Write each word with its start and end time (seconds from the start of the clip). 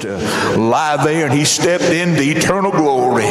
to 0.00 0.16
lie 0.56 1.02
there 1.04 1.26
and 1.26 1.34
he 1.34 1.44
stepped 1.44 1.84
into 1.84 2.22
eternal 2.22 2.70
glory. 2.70 3.24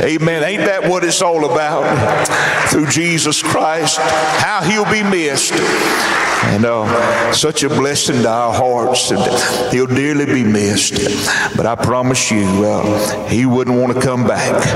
Amen. 0.00 0.42
Ain't 0.42 0.64
that 0.64 0.88
what 0.88 1.04
it's 1.04 1.22
all 1.22 1.44
about? 1.50 2.68
Through 2.68 2.88
Jesus 2.88 3.42
Christ, 3.42 3.98
how 3.98 4.62
he'll 4.62 4.90
be 4.90 5.02
missed. 5.02 5.52
And 5.52 6.64
uh, 6.64 7.32
such 7.32 7.62
a 7.64 7.68
blessing 7.68 8.22
to 8.22 8.28
our 8.28 8.52
hearts. 8.52 9.10
He'll 9.72 9.86
dearly 9.86 10.26
be 10.26 10.44
missed. 10.44 10.94
But 11.56 11.66
I 11.66 11.74
promise 11.74 12.30
you, 12.30 12.44
uh, 12.64 13.28
he 13.28 13.44
wouldn't 13.44 13.76
want 13.76 13.94
to 13.94 14.00
come 14.00 14.26
back 14.26 14.66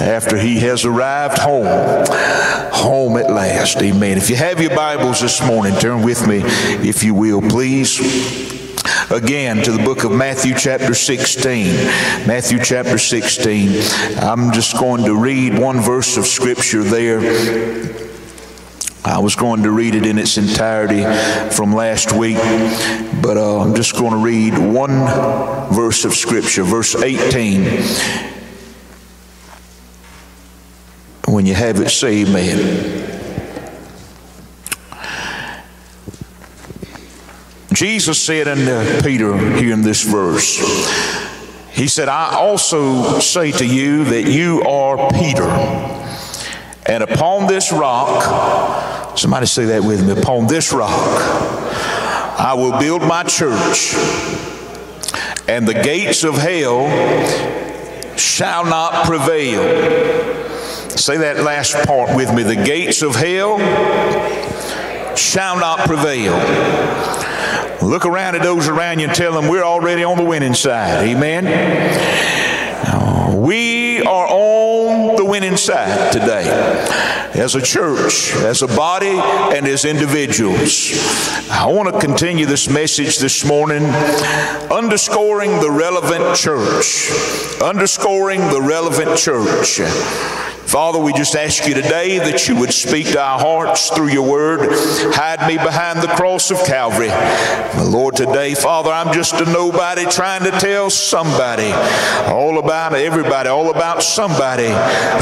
after 0.00 0.36
he 0.36 0.60
has 0.60 0.84
arrived 0.84 1.38
home. 1.38 1.66
Home 2.72 3.16
at 3.16 3.30
last. 3.30 3.82
Amen. 3.82 4.18
If 4.18 4.30
you 4.30 4.36
have 4.36 4.60
your 4.60 4.74
Bibles 4.76 5.20
this 5.20 5.44
morning, 5.44 5.74
turn 5.78 6.02
with 6.02 6.26
me, 6.26 6.42
if 6.44 7.02
you 7.02 7.14
will, 7.14 7.40
please 7.40 8.55
again 9.10 9.62
to 9.62 9.72
the 9.72 9.82
book 9.82 10.04
of 10.04 10.12
Matthew, 10.12 10.54
chapter 10.56 10.94
16. 10.94 11.66
Matthew, 12.26 12.58
chapter 12.62 12.98
16. 12.98 13.68
I'm 14.18 14.52
just 14.52 14.78
going 14.78 15.04
to 15.04 15.14
read 15.14 15.58
one 15.58 15.80
verse 15.80 16.16
of 16.16 16.26
scripture 16.26 16.82
there. 16.82 17.20
I 19.06 19.20
was 19.20 19.36
going 19.36 19.62
to 19.62 19.70
read 19.70 19.94
it 19.94 20.04
in 20.04 20.18
its 20.18 20.36
entirety 20.36 21.04
from 21.54 21.72
last 21.72 22.12
week, 22.12 22.38
but 23.22 23.36
uh, 23.36 23.60
I'm 23.60 23.76
just 23.76 23.94
going 23.94 24.10
to 24.10 24.16
read 24.16 24.58
one 24.58 25.06
verse 25.72 26.04
of 26.04 26.12
Scripture, 26.14 26.64
verse 26.64 26.96
18. 26.96 27.82
When 31.28 31.46
you 31.46 31.54
have 31.54 31.80
it, 31.80 31.90
say 31.90 32.24
amen. 32.24 33.15
Jesus 37.72 38.22
said 38.22 38.46
unto 38.48 39.02
Peter 39.02 39.36
here 39.56 39.72
in 39.72 39.82
this 39.82 40.02
verse, 40.02 40.56
He 41.72 41.88
said, 41.88 42.08
I 42.08 42.34
also 42.34 43.18
say 43.18 43.50
to 43.52 43.66
you 43.66 44.04
that 44.04 44.22
you 44.22 44.62
are 44.62 45.10
Peter, 45.10 45.48
and 46.86 47.02
upon 47.02 47.48
this 47.48 47.72
rock, 47.72 49.18
somebody 49.18 49.46
say 49.46 49.64
that 49.66 49.82
with 49.82 50.06
me, 50.06 50.20
upon 50.20 50.46
this 50.46 50.72
rock, 50.72 50.90
I 52.38 52.54
will 52.54 52.78
build 52.78 53.02
my 53.02 53.24
church, 53.24 53.94
and 55.48 55.66
the 55.66 55.74
gates 55.74 56.22
of 56.22 56.36
hell 56.36 56.86
shall 58.16 58.64
not 58.64 59.06
prevail. 59.06 59.62
Say 60.90 61.18
that 61.18 61.40
last 61.40 61.74
part 61.86 62.16
with 62.16 62.32
me. 62.32 62.42
The 62.42 62.56
gates 62.56 63.02
of 63.02 63.14
hell 63.14 63.58
shall 65.16 65.58
not 65.58 65.80
prevail. 65.80 66.32
Look 67.82 68.06
around 68.06 68.34
at 68.36 68.42
those 68.42 68.68
around 68.68 68.98
you 68.98 69.06
and 69.06 69.14
tell 69.14 69.32
them 69.32 69.48
we're 69.48 69.64
already 69.64 70.04
on 70.04 70.16
the 70.16 70.24
winning 70.24 70.54
side. 70.54 71.06
Amen. 71.06 71.44
We 73.36 74.02
are 74.02 74.26
on 74.28 75.16
the 75.16 75.24
winning 75.24 75.56
side 75.56 76.12
today 76.12 76.48
as 77.34 77.54
a 77.54 77.60
church, 77.60 78.34
as 78.36 78.62
a 78.62 78.66
body, 78.66 79.18
and 79.18 79.66
as 79.66 79.84
individuals. 79.84 80.92
I 81.50 81.66
want 81.66 81.92
to 81.92 82.00
continue 82.00 82.46
this 82.46 82.68
message 82.68 83.18
this 83.18 83.44
morning 83.44 83.84
underscoring 84.72 85.60
the 85.60 85.70
relevant 85.70 86.36
church. 86.36 87.10
Underscoring 87.62 88.40
the 88.48 88.60
relevant 88.60 89.16
church. 89.18 89.80
Father, 90.66 90.98
we 90.98 91.12
just 91.12 91.36
ask 91.36 91.64
you 91.68 91.74
today 91.74 92.18
that 92.18 92.48
you 92.48 92.56
would 92.56 92.72
speak 92.72 93.06
to 93.12 93.20
our 93.20 93.38
hearts 93.38 93.88
through 93.90 94.08
your 94.08 94.28
word. 94.28 94.68
Hide 95.14 95.46
me 95.46 95.56
behind 95.56 96.02
the 96.02 96.08
cross 96.08 96.50
of 96.50 96.58
Calvary. 96.64 97.10
Lord, 97.88 98.16
today, 98.16 98.52
Father, 98.54 98.90
I'm 98.90 99.14
just 99.14 99.34
a 99.34 99.44
nobody 99.44 100.04
trying 100.06 100.42
to 100.42 100.50
tell 100.50 100.90
somebody 100.90 101.70
all 102.32 102.58
about 102.58 102.94
everybody, 102.94 103.48
all 103.48 103.70
about 103.70 104.02
somebody 104.02 104.70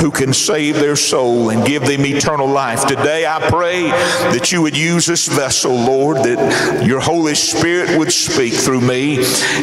who 0.01 0.11
can 0.11 0.33
save 0.33 0.77
their 0.77 0.97
soul 0.97 1.51
and 1.51 1.67
give 1.67 1.85
them 1.85 2.07
eternal 2.07 2.49
life. 2.49 2.87
Today, 2.87 3.27
I 3.27 3.39
pray 3.51 3.89
that 4.33 4.51
you 4.51 4.63
would 4.63 4.77
use 4.77 5.05
this 5.05 5.29
vessel, 5.29 5.75
Lord, 5.75 6.19
that 6.19 6.87
your 6.87 7.01
Holy 7.01 7.35
Spirit 7.35 7.99
would 7.99 8.13
speak 8.13 8.55
through 8.55 8.81
me, 8.81 9.19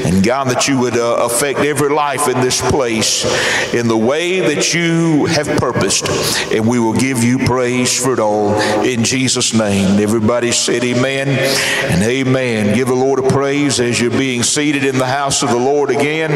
and 0.06 0.24
God, 0.24 0.50
that 0.50 0.68
you 0.68 0.78
would 0.78 0.96
uh, 0.96 1.16
affect 1.22 1.60
every 1.60 1.90
life 1.90 2.28
in 2.28 2.40
this 2.40 2.62
place 2.70 3.26
in 3.74 3.88
the 3.88 3.98
way 3.98 4.42
that 4.42 4.76
you 4.76 5.26
have 5.26 5.48
purposed 5.58 5.71
purposed. 5.72 6.08
And 6.52 6.68
we 6.68 6.80
will 6.80 6.94
give 6.94 7.24
you 7.24 7.40
praise 7.40 8.02
for 8.02 8.14
it 8.14 8.20
all 8.20 8.54
in 8.84 9.04
Jesus' 9.04 9.54
name. 9.54 10.00
Everybody 10.00 10.52
said 10.52 10.84
amen 10.84 11.30
and 11.30 12.04
amen. 12.04 12.76
Give 12.76 12.88
the 12.88 12.94
Lord 12.94 13.20
a 13.20 13.28
praise 13.30 13.80
as 13.80 14.00
you're 14.00 14.12
being 14.12 14.44
seated 14.44 14.86
in 14.86 14.98
the 14.98 15.06
house 15.06 15.44
of 15.44 15.50
the 15.50 15.58
Lord 15.58 15.90
again. 15.90 16.32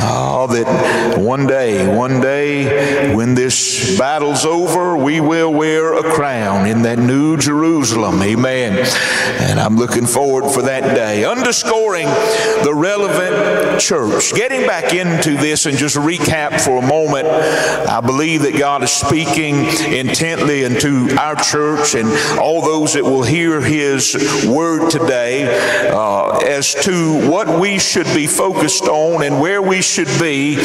Oh, 0.00 0.46
that 0.48 1.18
one 1.18 1.46
day, 1.46 1.86
one 1.86 2.20
day, 2.20 3.14
when 3.14 3.34
this 3.34 3.98
battle's 3.98 4.44
over, 4.44 4.96
we 4.96 5.20
will 5.20 5.52
wear 5.52 5.94
a 5.94 6.02
crown 6.02 6.66
in 6.66 6.82
that 6.82 6.98
new 6.98 7.36
Jerusalem. 7.36 8.22
Amen. 8.22 8.86
And 9.40 9.60
I'm 9.60 9.76
looking 9.76 10.06
forward 10.06 10.50
for 10.50 10.62
that 10.62 10.94
day. 10.94 11.24
Underscoring 11.24 12.06
the 12.64 12.72
relevant 12.74 13.80
church. 13.80 14.32
Getting 14.34 14.66
back 14.66 14.94
into 14.94 15.36
this 15.36 15.66
and 15.66 15.76
just 15.76 15.96
recap 15.96 16.60
for 16.60 16.82
a 16.82 16.86
moment, 16.86 17.28
I 17.28 18.00
believe 18.00 18.42
that 18.42 18.58
God 18.58 18.82
is 18.82 18.90
speaking 18.90 19.66
intently 19.92 20.64
into 20.64 21.14
our 21.18 21.36
church 21.36 21.94
and 21.94 22.08
all 22.38 22.62
those 22.62 22.94
that 22.94 23.04
will 23.04 23.22
hear 23.22 23.60
His 23.60 24.46
word 24.48 24.90
today 24.90 25.90
uh, 25.90 26.38
as 26.38 26.74
to 26.84 27.30
what 27.30 27.60
we 27.60 27.78
should 27.78 28.06
be 28.06 28.26
focused 28.26 28.84
on 28.84 29.22
and 29.22 29.40
where 29.40 29.60
we 29.60 29.81
should 29.82 30.08
be 30.20 30.56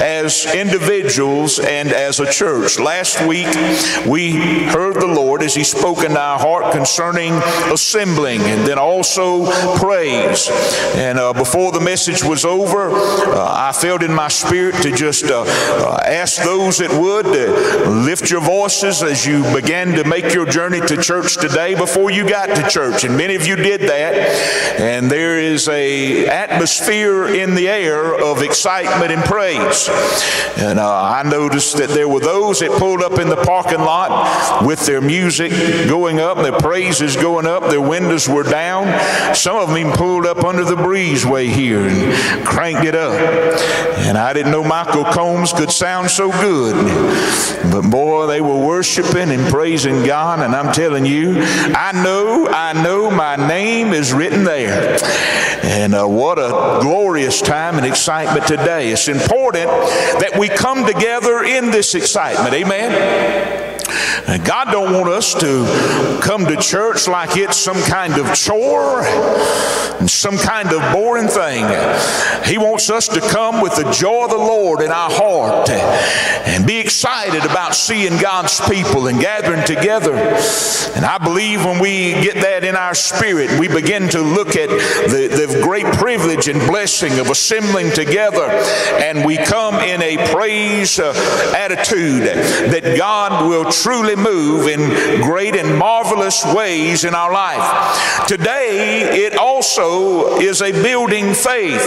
as 0.00 0.52
individuals 0.54 1.58
and 1.58 1.90
as 1.90 2.20
a 2.20 2.30
church. 2.30 2.78
Last 2.78 3.24
week, 3.26 3.46
we 4.06 4.32
heard 4.32 4.94
the 4.94 5.06
Lord 5.06 5.42
as 5.42 5.54
He 5.54 5.64
spoke 5.64 6.04
in 6.04 6.16
our 6.16 6.38
heart 6.38 6.72
concerning 6.72 7.32
assembling 7.72 8.40
and 8.42 8.66
then 8.66 8.78
also 8.78 9.46
praise. 9.76 10.48
And 10.94 11.18
uh, 11.18 11.32
before 11.32 11.72
the 11.72 11.80
message 11.80 12.24
was 12.24 12.44
over, 12.44 12.90
uh, 12.90 13.52
I 13.52 13.72
felt 13.72 14.02
in 14.02 14.12
my 14.12 14.28
spirit 14.28 14.74
to 14.82 14.92
just 14.92 15.26
uh, 15.26 15.44
uh 15.44 15.98
ask 16.04 16.42
those 16.42 16.78
that 16.78 16.90
would 16.90 17.26
to 17.26 17.90
lift 17.90 18.30
your 18.30 18.40
voices 18.40 19.02
as 19.02 19.26
you 19.26 19.42
began 19.54 19.92
to 19.92 20.04
make 20.04 20.32
your 20.32 20.46
journey 20.46 20.80
to 20.80 20.96
church 20.96 21.36
today 21.36 21.74
before 21.74 22.10
you 22.10 22.28
got 22.28 22.46
to 22.46 22.68
church. 22.68 23.04
And 23.04 23.16
many 23.16 23.34
of 23.34 23.46
you 23.46 23.56
did 23.56 23.82
that. 23.82 24.14
And 24.80 25.10
there 25.10 25.38
is 25.38 25.68
a 25.68 26.26
atmosphere 26.26 27.26
in 27.26 27.54
the 27.54 27.68
air 27.68 28.14
of 28.14 28.42
excitement 28.54 29.10
and 29.10 29.22
praise. 29.24 29.88
And 30.56 30.78
uh, 30.78 31.02
I 31.02 31.24
noticed 31.24 31.76
that 31.78 31.88
there 31.90 32.08
were 32.08 32.20
those 32.20 32.60
that 32.60 32.70
pulled 32.78 33.02
up 33.02 33.18
in 33.18 33.28
the 33.28 33.36
parking 33.36 33.80
lot 33.80 34.64
with 34.64 34.86
their 34.86 35.00
music 35.00 35.50
going 35.88 36.20
up, 36.20 36.38
their 36.38 36.56
praises 36.56 37.16
going 37.16 37.46
up, 37.46 37.68
their 37.68 37.80
windows 37.80 38.28
were 38.28 38.44
down. 38.44 38.84
Some 39.34 39.56
of 39.56 39.74
them 39.74 39.90
pulled 39.92 40.24
up 40.24 40.44
under 40.44 40.62
the 40.62 40.76
breezeway 40.76 41.48
here 41.48 41.80
and 41.80 42.46
cranked 42.46 42.84
it 42.84 42.94
up. 42.94 43.12
And 44.06 44.16
I 44.16 44.32
didn't 44.32 44.52
know 44.52 44.62
Michael 44.62 45.04
Combs 45.04 45.52
could 45.52 45.72
sound 45.72 46.10
so 46.10 46.30
good. 46.30 46.76
But 47.72 47.90
boy, 47.90 48.28
they 48.28 48.40
were 48.40 48.64
worshiping 48.64 49.30
and 49.30 49.48
praising 49.48 50.04
God. 50.04 50.38
And 50.38 50.54
I'm 50.54 50.72
telling 50.72 51.06
you, 51.06 51.34
I 51.40 51.90
know, 51.92 52.46
I 52.48 52.72
know 52.72 53.10
my 53.10 53.34
name 53.34 53.92
is 53.92 54.12
written 54.12 54.44
there. 54.44 54.96
And 55.64 55.94
uh, 55.94 56.06
what 56.06 56.38
a 56.38 56.78
glorious 56.82 57.40
time 57.40 57.76
and 57.76 57.86
excitement 57.86 58.43
today. 58.46 58.90
It's 58.90 59.08
important 59.08 59.68
that 59.68 60.36
we 60.38 60.48
come 60.48 60.86
together 60.86 61.42
in 61.44 61.70
this 61.70 61.94
excitement. 61.94 62.54
Amen. 62.54 63.63
And 64.26 64.44
God 64.44 64.70
don't 64.70 64.92
want 64.92 65.08
us 65.08 65.34
to 65.34 66.20
come 66.22 66.46
to 66.46 66.56
church 66.56 67.08
like 67.08 67.36
it's 67.36 67.56
some 67.56 67.80
kind 67.82 68.18
of 68.18 68.34
chore 68.34 69.02
and 69.04 70.10
some 70.10 70.36
kind 70.36 70.72
of 70.72 70.92
boring 70.92 71.28
thing. 71.28 71.64
He 72.44 72.58
wants 72.58 72.90
us 72.90 73.08
to 73.08 73.20
come 73.20 73.60
with 73.60 73.76
the 73.76 73.90
joy 73.92 74.24
of 74.24 74.30
the 74.30 74.36
Lord 74.36 74.80
in 74.80 74.90
our 74.90 75.10
heart 75.10 75.70
and 75.70 76.66
be 76.66 76.78
excited 76.78 77.44
about 77.44 77.74
seeing 77.74 78.18
God's 78.18 78.60
people 78.68 79.06
and 79.06 79.20
gathering 79.20 79.64
together. 79.64 80.14
And 80.14 81.04
I 81.04 81.18
believe 81.18 81.64
when 81.64 81.80
we 81.80 82.12
get 82.12 82.34
that 82.36 82.64
in 82.64 82.76
our 82.76 82.94
spirit, 82.94 83.58
we 83.58 83.68
begin 83.68 84.08
to 84.10 84.20
look 84.20 84.56
at 84.56 84.68
the, 84.68 85.28
the 85.28 85.60
great 85.62 85.86
privilege 85.94 86.48
and 86.48 86.60
blessing 86.68 87.18
of 87.18 87.30
assembling 87.30 87.90
together 87.92 88.48
and 89.00 89.24
we 89.24 89.36
come 89.36 89.76
in 89.76 90.02
a 90.02 90.16
praise 90.32 90.98
uh, 90.98 91.12
attitude 91.56 92.22
that 92.22 92.96
God 92.96 93.48
will 93.48 93.70
truly 93.84 94.16
move 94.16 94.66
in 94.66 95.20
great 95.20 95.54
and 95.54 95.78
marvelous 95.78 96.42
ways 96.54 97.04
in 97.04 97.14
our 97.14 97.30
life. 97.30 98.26
Today, 98.26 99.26
it 99.26 99.36
also 99.36 100.38
is 100.38 100.62
a 100.62 100.72
building 100.72 101.34
faith. 101.34 101.86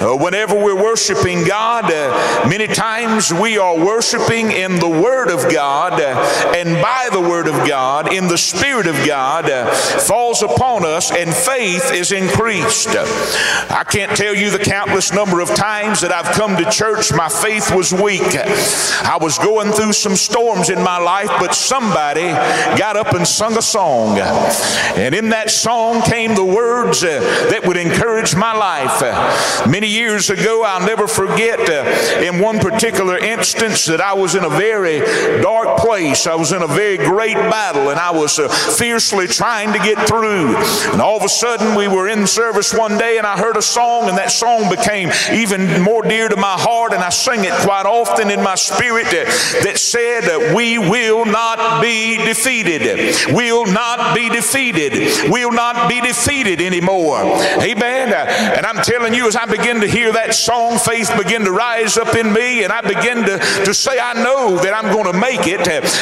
Uh, 0.00 0.16
whenever 0.16 0.54
we're 0.54 0.80
worshiping 0.80 1.42
God, 1.42 1.86
uh, 1.86 2.48
many 2.48 2.68
times 2.68 3.34
we 3.34 3.58
are 3.58 3.76
worshiping 3.76 4.52
in 4.52 4.78
the 4.78 4.88
Word 4.88 5.30
of 5.30 5.52
God 5.52 5.94
uh, 5.94 6.54
and 6.54 6.80
by 6.80 7.08
the 7.10 7.20
Word 7.20 7.48
of 7.48 7.66
God, 7.66 8.12
in 8.12 8.28
the 8.28 8.38
Spirit 8.38 8.86
of 8.86 8.94
God, 9.04 9.50
uh, 9.50 9.68
falls 9.74 10.44
upon 10.44 10.84
us 10.84 11.10
and 11.10 11.34
faith 11.34 11.92
is 11.92 12.12
increased. 12.12 12.90
I 12.90 13.82
can't 13.82 14.16
tell 14.16 14.36
you 14.36 14.50
the 14.50 14.60
countless 14.60 15.12
number 15.12 15.40
of 15.40 15.52
times 15.56 16.02
that 16.02 16.12
I've 16.12 16.32
come 16.36 16.56
to 16.56 16.70
church, 16.70 17.12
my 17.12 17.28
faith 17.28 17.74
was 17.74 17.92
weak. 17.92 18.22
I 18.22 19.18
was 19.20 19.38
going 19.38 19.72
through 19.72 19.94
some 19.94 20.14
storms 20.14 20.70
in 20.70 20.80
my 20.80 20.99
life, 21.00 21.30
but 21.38 21.54
somebody 21.54 22.30
got 22.78 22.96
up 22.96 23.14
and 23.14 23.26
sung 23.26 23.56
a 23.56 23.62
song. 23.62 24.18
And 24.18 25.14
in 25.14 25.30
that 25.30 25.50
song 25.50 26.02
came 26.02 26.34
the 26.34 26.44
words 26.44 27.02
uh, 27.02 27.20
that 27.50 27.64
would 27.66 27.76
encourage 27.76 28.34
my 28.34 28.56
life. 28.56 29.02
Uh, 29.02 29.66
many 29.68 29.86
years 29.86 30.30
ago, 30.30 30.62
I'll 30.64 30.86
never 30.86 31.06
forget 31.06 31.60
uh, 31.68 32.22
in 32.22 32.40
one 32.40 32.58
particular 32.58 33.18
instance 33.18 33.86
that 33.86 34.00
I 34.00 34.14
was 34.14 34.34
in 34.34 34.44
a 34.44 34.50
very 34.50 35.00
dark 35.42 35.78
place. 35.78 36.26
I 36.26 36.34
was 36.34 36.52
in 36.52 36.62
a 36.62 36.66
very 36.66 36.96
great 36.96 37.34
battle 37.34 37.90
and 37.90 37.98
I 37.98 38.10
was 38.10 38.38
uh, 38.38 38.48
fiercely 38.48 39.26
trying 39.26 39.72
to 39.72 39.78
get 39.78 40.08
through. 40.08 40.56
And 40.92 41.00
all 41.00 41.16
of 41.16 41.24
a 41.24 41.28
sudden, 41.28 41.74
we 41.74 41.88
were 41.88 42.08
in 42.08 42.26
service 42.26 42.74
one 42.74 42.98
day 42.98 43.18
and 43.18 43.26
I 43.26 43.38
heard 43.38 43.56
a 43.56 43.62
song, 43.62 44.08
and 44.08 44.18
that 44.18 44.30
song 44.30 44.70
became 44.70 45.10
even 45.32 45.82
more 45.82 46.02
dear 46.02 46.28
to 46.28 46.36
my 46.36 46.56
heart, 46.58 46.92
and 46.92 47.02
I 47.02 47.10
sing 47.10 47.44
it 47.44 47.52
quite 47.52 47.86
often 47.86 48.30
in 48.30 48.42
my 48.42 48.54
spirit 48.54 49.06
uh, 49.06 49.24
that 49.64 49.78
said, 49.78 50.54
We 50.54 50.78
will 50.88 51.24
not 51.24 51.82
be 51.82 52.16
defeated. 52.16 53.16
We'll 53.34 53.66
not 53.66 54.14
be 54.14 54.28
defeated. 54.28 55.30
We'll 55.30 55.52
not 55.52 55.88
be 55.88 56.00
defeated 56.00 56.60
anymore. 56.60 57.20
Amen. 57.20 58.12
And 58.12 58.66
I'm 58.66 58.82
telling 58.82 59.14
you, 59.14 59.26
as 59.26 59.36
I 59.36 59.46
begin 59.46 59.80
to 59.80 59.86
hear 59.86 60.12
that 60.12 60.34
song, 60.34 60.78
faith 60.78 61.10
begin 61.16 61.44
to 61.44 61.52
rise 61.52 61.96
up 61.96 62.14
in 62.14 62.32
me, 62.32 62.64
and 62.64 62.72
I 62.72 62.80
begin 62.80 63.24
to, 63.24 63.38
to 63.64 63.74
say, 63.74 63.98
I 63.98 64.14
know 64.14 64.56
that 64.58 64.74
I'm 64.74 64.92
going 64.92 65.12
to 65.12 65.18
make 65.18 65.42
it, 65.44 65.60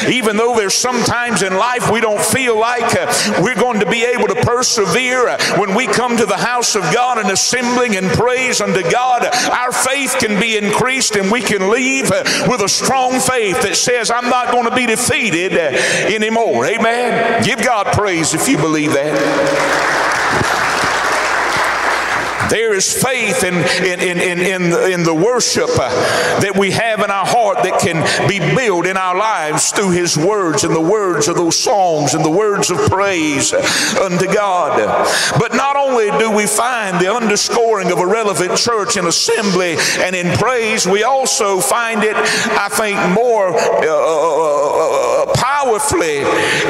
even 0.09 0.37
though 0.37 0.55
there's 0.55 0.73
sometimes 0.73 1.41
in 1.41 1.55
life 1.55 1.91
we 1.91 2.01
don't 2.01 2.23
feel 2.23 2.57
like 2.59 2.95
uh, 2.95 3.41
we're 3.41 3.55
going 3.55 3.79
to 3.79 3.89
be 3.89 4.03
able 4.05 4.27
to 4.27 4.35
persevere. 4.35 5.37
When 5.57 5.75
we 5.75 5.87
come 5.87 6.17
to 6.17 6.25
the 6.25 6.37
house 6.37 6.75
of 6.75 6.83
God 6.93 7.17
and 7.17 7.29
assembling 7.29 7.95
and 7.95 8.09
praise 8.09 8.61
unto 8.61 8.81
God, 8.89 9.25
our 9.51 9.71
faith 9.71 10.15
can 10.19 10.39
be 10.39 10.57
increased 10.57 11.15
and 11.15 11.31
we 11.31 11.41
can 11.41 11.69
leave 11.69 12.11
uh, 12.11 12.23
with 12.47 12.61
a 12.61 12.69
strong 12.69 13.19
faith 13.19 13.61
that 13.61 13.75
says, 13.75 14.11
I'm 14.11 14.29
not 14.29 14.51
going 14.51 14.68
to 14.68 14.68
be 14.75 14.85
defeated 14.85 15.53
anymore. 15.53 16.65
Amen. 16.65 17.43
Give 17.43 17.61
God 17.61 17.93
praise 17.93 18.33
if 18.33 18.47
you 18.47 18.57
believe 18.57 18.93
that. 18.93 20.18
There 22.49 22.73
is 22.73 22.91
faith 22.91 23.43
in, 23.43 23.55
in, 23.85 23.99
in, 23.99 24.17
in, 24.17 24.39
in, 24.39 24.69
the, 24.69 24.91
in 24.91 25.03
the 25.03 25.13
worship 25.13 25.69
uh, 25.69 25.89
that 26.41 26.57
we 26.57 26.71
have 26.71 26.99
in 27.01 27.11
our 27.11 27.25
heart 27.25 27.63
that 27.63 27.79
can 27.79 28.01
be 28.27 28.39
built 28.39 28.85
in 28.85 28.97
our 28.97 29.15
lives 29.15 29.71
through 29.71 29.91
His 29.91 30.17
words 30.17 30.63
and 30.63 30.75
the 30.75 30.81
words 30.81 31.27
of 31.27 31.35
those 31.35 31.57
songs 31.57 32.13
and 32.13 32.25
the 32.25 32.29
words 32.29 32.71
of 32.71 32.77
praise 32.89 33.53
unto 33.53 34.25
God. 34.33 34.77
But 35.39 35.53
not 35.53 35.75
only 35.75 36.09
do 36.17 36.31
we 36.31 36.47
find 36.47 36.99
the 36.99 37.13
underscoring 37.13 37.91
of 37.91 37.99
a 37.99 38.07
relevant 38.07 38.57
church 38.57 38.97
in 38.97 39.05
assembly 39.05 39.75
and 39.99 40.15
in 40.15 40.35
praise, 40.37 40.87
we 40.87 41.03
also 41.03 41.59
find 41.59 42.03
it, 42.03 42.15
I 42.15 42.69
think, 42.69 42.97
more. 43.13 43.49
Uh, 43.49 43.85
uh, 43.89 45.23
uh 45.23 45.39
powerfully 45.39 46.19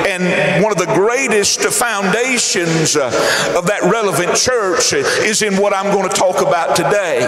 and 0.08 0.64
one 0.64 0.72
of 0.72 0.78
the 0.78 0.92
greatest 0.94 1.62
foundations 1.62 2.96
uh, 2.96 3.06
of 3.58 3.66
that 3.68 3.82
relevant 3.84 4.36
church 4.36 4.94
is 4.94 5.42
in 5.42 5.56
what 5.70 5.86
I'm 5.86 5.94
going 5.94 6.10
to 6.10 6.16
talk 6.16 6.42
about 6.42 6.76
today. 6.76 7.20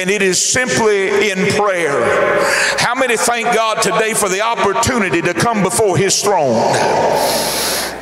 And 0.00 0.08
it 0.08 0.22
is 0.22 0.40
simply 0.40 1.30
in 1.30 1.52
prayer. 1.54 1.98
How 2.78 2.94
many 2.94 3.16
thank 3.16 3.52
God 3.52 3.82
today 3.82 4.14
for 4.14 4.28
the 4.28 4.40
opportunity 4.40 5.20
to 5.22 5.34
come 5.34 5.64
before 5.64 5.96
His 5.96 6.22
throne? 6.22 6.54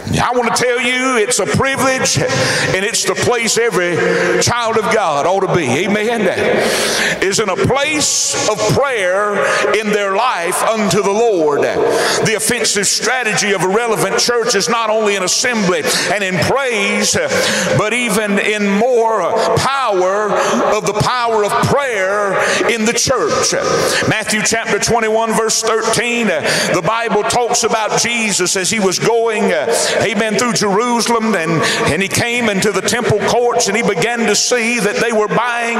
I 0.06 0.32
want 0.34 0.54
to 0.54 0.62
tell 0.62 0.80
you 0.80 1.16
it's 1.16 1.38
a 1.38 1.46
privilege 1.46 2.18
and 2.18 2.84
it's 2.84 3.04
the 3.04 3.14
place 3.14 3.56
every 3.56 3.96
child 4.42 4.76
of 4.76 4.92
God 4.94 5.26
ought 5.26 5.46
to 5.46 5.54
be. 5.54 5.66
Amen. 5.86 6.22
Is 7.22 7.40
in 7.40 7.48
a 7.48 7.56
place 7.56 8.48
of 8.50 8.58
prayer 8.74 9.34
in 9.74 9.88
their 9.88 10.14
life 10.14 10.62
unto 10.62 11.02
the 11.02 11.10
Lord. 11.10 11.62
The 11.62 12.34
offensive 12.36 12.86
strategy 12.86 13.52
of 13.52 13.62
a 13.62 13.68
relevant 13.68 14.18
church 14.18 14.54
is 14.54 14.68
not 14.68 14.90
only 14.90 15.16
in 15.16 15.22
assembly 15.22 15.82
and 16.12 16.22
in 16.22 16.36
praise, 16.44 17.16
but 17.78 17.94
even 17.94 18.38
in 18.38 18.68
more 18.78 19.22
power 19.56 20.30
of 20.74 20.86
the 20.86 21.00
power 21.00 21.44
of 21.44 21.52
prayer 21.66 22.34
in 22.68 22.84
the 22.84 22.92
church. 22.92 23.54
Matthew 24.08 24.42
chapter 24.44 24.78
21, 24.78 25.32
verse 25.32 25.62
13, 25.62 26.26
the 26.26 26.82
Bible 26.84 27.22
talks 27.22 27.64
about 27.64 28.00
Jesus 28.00 28.56
as 28.56 28.70
he 28.70 28.80
was 28.80 28.98
going 28.98 29.44
amen, 30.02 30.36
through 30.36 30.54
Jerusalem 30.54 31.34
and, 31.34 31.62
and 31.92 32.02
he 32.02 32.08
came 32.08 32.48
into 32.48 32.72
the 32.72 32.80
temple 32.80 33.18
courts 33.28 33.68
and 33.68 33.76
he 33.76 33.82
began 33.82 34.20
to 34.20 34.36
see 34.36 34.80
that 34.80 34.96
they 34.96 35.12
were 35.12 35.28
buying 35.28 35.78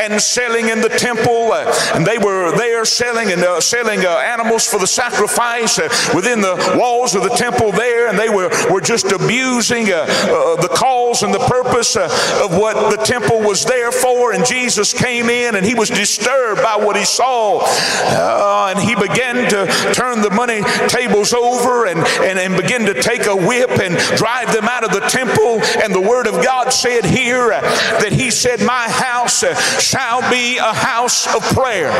and 0.00 0.20
selling 0.20 0.68
in 0.68 0.80
the 0.80 0.88
temple 0.88 1.52
uh, 1.52 1.64
and 1.94 2.06
they 2.06 2.18
were 2.18 2.56
there 2.56 2.84
selling 2.84 3.32
and 3.32 3.42
uh, 3.42 3.60
selling 3.60 4.04
uh, 4.04 4.10
animals 4.18 4.66
for 4.66 4.78
the 4.78 4.86
sacrifice 4.86 5.78
within 6.14 6.40
the 6.40 6.76
walls 6.78 7.14
of 7.14 7.22
the 7.22 7.30
temple 7.30 7.72
there 7.72 8.08
and 8.08 8.18
they 8.18 8.28
were, 8.28 8.50
were 8.70 8.80
just 8.80 9.12
abusing 9.12 9.86
the 9.86 10.68
cause 10.74 11.22
and 11.22 11.32
the 11.34 11.46
purpose 11.46 11.96
of 11.96 12.56
what 12.56 12.90
the 12.90 13.02
temple 13.04 13.40
was 13.40 13.64
there 13.64 13.92
for 13.92 14.32
and 14.32 14.44
Jesus 14.46 14.92
came 14.92 15.28
in 15.28 15.54
and 15.56 15.64
he 15.64 15.74
was 15.74 15.88
disturbed 15.88 16.62
by 16.62 16.76
what 16.76 16.96
he 16.96 17.04
saw 17.04 17.60
uh, 17.62 18.72
and 18.74 18.78
he 18.78 18.94
began 18.94 19.48
to 19.50 19.66
turn 19.92 20.20
the 20.20 20.30
money 20.30 20.62
tables 20.88 21.32
over 21.32 21.86
and, 21.86 22.00
and, 22.00 22.38
and 22.38 22.56
begin 22.56 22.86
to 22.86 22.94
take 23.00 23.26
a 23.26 23.36
whip 23.52 23.78
and 23.80 23.96
drive 24.16 24.52
them 24.52 24.64
out 24.64 24.84
of 24.84 24.92
the 24.92 25.00
temple. 25.08 25.60
And 25.82 25.94
the 25.94 26.00
word 26.00 26.26
of 26.26 26.42
God 26.42 26.70
said 26.70 27.04
here 27.04 27.50
that 27.50 28.12
he 28.12 28.30
said, 28.30 28.60
My 28.60 28.88
house 28.88 29.44
shall 29.82 30.20
be 30.30 30.58
a 30.58 30.72
house 30.72 31.26
of 31.34 31.42
prayer. 31.54 31.92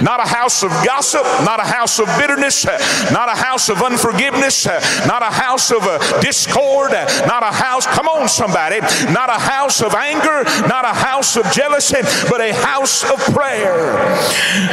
Not 0.00 0.20
a 0.20 0.28
house 0.28 0.62
of 0.62 0.70
gossip, 0.84 1.24
not 1.44 1.60
a 1.60 1.64
house 1.64 1.98
of 1.98 2.06
bitterness, 2.18 2.64
not 3.12 3.28
a 3.28 3.36
house 3.36 3.68
of 3.68 3.82
unforgiveness, 3.82 4.66
not 5.06 5.22
a 5.22 5.30
house 5.30 5.70
of 5.70 5.82
uh, 5.82 6.20
discord, 6.20 6.92
not 6.92 7.42
a 7.42 7.52
house, 7.52 7.86
come 7.86 8.08
on, 8.08 8.28
somebody, 8.28 8.80
not 9.12 9.28
a 9.28 9.38
house 9.38 9.82
of 9.82 9.94
anger, 9.94 10.44
not 10.66 10.84
a 10.84 10.94
house 10.94 11.36
of 11.36 11.44
jealousy, 11.52 12.00
but 12.28 12.40
a 12.40 12.52
house 12.52 13.04
of 13.04 13.18
prayer. 13.34 13.94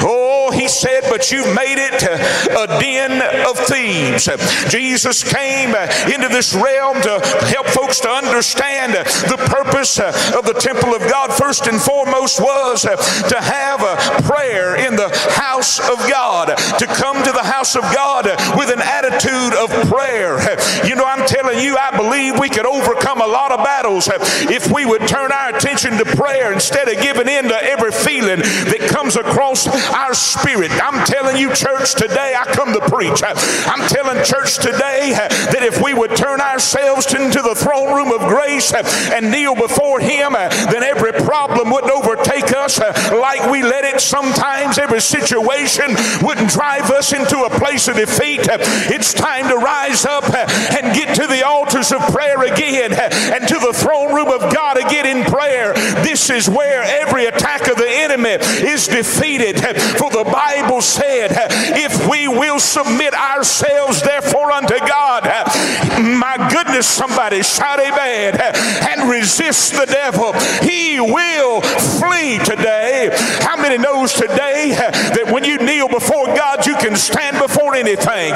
Oh, 0.01 0.51
he 0.51 0.67
said, 0.67 1.03
but 1.09 1.31
you've 1.31 1.53
made 1.53 1.77
it 1.77 2.01
a 2.03 2.67
den 2.79 3.21
of 3.47 3.57
thieves. 3.59 4.29
Jesus 4.69 5.23
came 5.23 5.38
came 5.39 5.75
into 6.12 6.27
this 6.27 6.53
realm 6.53 7.01
to 7.01 7.19
help 7.47 7.68
folks 7.68 8.00
to 8.01 8.09
understand 8.09 8.94
the 8.94 9.39
purpose 9.47 10.00
of 10.00 10.44
the 10.45 10.56
temple 10.59 10.94
of 10.94 11.01
God, 11.09 11.31
first 11.33 11.68
and 11.68 11.80
foremost, 11.80 12.40
was 12.42 12.81
to 12.83 13.37
have 13.40 13.81
a 13.81 13.95
prayer 14.23 14.75
in 14.75 14.95
the 14.95 15.09
house 15.31 15.80
of 15.80 15.97
God, 16.09 16.56
to 16.80 16.85
come 16.85 17.23
to 17.23 17.31
the 17.31 17.44
house 17.44 17.75
of 17.75 17.83
God 17.94 18.25
with 18.57 18.69
an 18.69 18.81
attitude 18.81 19.56
of 19.56 19.69
prayer. 19.87 20.40
You 20.85 20.95
know, 20.95 21.06
I'm 21.06 21.25
telling 21.25 21.59
you, 21.59 21.78
I 21.78 21.95
believe 21.95 22.40
we 22.40 22.49
could 22.49 22.66
overcome 22.66 23.21
a 23.21 23.28
lot 23.28 23.52
of 23.52 23.63
battles 23.63 24.09
if 24.52 24.71
we 24.71 24.85
would 24.85 25.07
turn 25.07 25.31
our 25.31 25.56
attention 25.56 25.97
to 25.97 26.06
prayer 26.06 26.52
instead 26.52 26.87
of 26.87 27.02
giving 27.02 27.28
in 27.28 27.45
to 27.45 27.63
every 27.63 27.92
feeling 27.92 28.40
that 28.40 28.90
comes 28.92 29.16
across 29.16 29.68
our 29.94 30.13
spirit. 30.13 30.71
I'm 30.83 31.06
telling 31.06 31.37
you, 31.37 31.54
church, 31.54 31.95
today 31.95 32.35
I 32.37 32.45
come 32.45 32.73
to 32.73 32.81
preach. 32.90 33.21
I'm 33.23 33.87
telling 33.87 34.23
church 34.23 34.57
today 34.57 35.29
that 35.30 35.64
if 35.64 35.81
we 35.81 35.94
would 35.94 36.16
turn 36.16 36.42
ourselves 36.42 37.14
into 37.14 37.42
the 37.42 37.56
throne 37.56 37.94
room 37.94 38.12
of 38.12 38.28
grace 38.28 38.74
and 38.74 39.31
kneel 39.31 39.56
before 39.56 40.00
Him, 40.00 40.33
then 40.33 40.83
every 40.83 41.14
problem 41.14 41.69
wouldn't 41.69 41.92
overtake 41.92 42.52
us 42.56 42.80
like 43.12 43.50
we 43.50 43.64
let 43.64 43.86
it 43.86 44.02
sometimes. 44.02 44.78
Every 44.78 45.02
situation 45.02 45.95
wouldn't 46.21 46.50
drive 46.50 46.90
us 46.92 47.14
into 47.14 47.44
a 47.44 47.50
place 47.50 47.88
of 47.88 47.95
defeat. 47.95 48.48
It's 48.90 49.14
time 49.14 49.48
to 49.50 49.57
rise 49.57 50.06
up 50.06 50.24
and 50.33 50.95
get 50.95 51.16
to 51.16 51.28
the 51.28 51.45
altars 51.45 51.92
of 51.92 52.02
prayer 52.14 52.44
again 52.44 52.94
and 52.94 53.48
to 53.48 53.59
the 53.59 53.74
throne 53.74 54.14
room 54.14 54.30
of 54.30 54.54
God 54.54 54.78
again 54.78 55.06
in 55.06 55.26
prayer. 55.26 55.74
This 56.04 56.30
is 56.30 56.50
where 56.50 56.83
every 56.83 57.26
attack 57.26 57.68
of 57.68 57.78
the 57.78 57.90
enemy 57.90 58.38
is 58.66 58.88
defeated. 58.88 59.59
For 59.98 60.09
the 60.09 60.30
Bible 60.31 60.81
said, 60.81 61.31
if 61.76 62.07
we 62.09 62.28
will 62.28 62.59
submit 62.59 63.14
ourselves 63.14 64.02
therefore 64.02 64.52
unto 64.52 64.78
God, 64.80 65.19
my 65.23 66.49
goodness, 66.52 66.88
somebody 66.88 67.44
shout 67.44 67.80
amen 67.80 68.40
and 68.40 69.09
resist 69.09 69.73
the 69.73 69.85
devil. 69.85 70.33
He 70.61 70.99
will 70.99 71.61
flee 71.61 72.40
today. 72.40 73.09
How 73.42 73.56
many 73.56 73.78
knows 73.78 74.14
today 74.14 74.73
that 74.76 75.31
when 75.31 75.44
you 75.44 75.57
kneel 75.57 75.88
before 75.88 76.28
God, 76.28 76.66
you 76.66 76.76
can 76.76 76.95
stand 76.95 77.38
before 77.40 77.76
anything. 77.76 78.33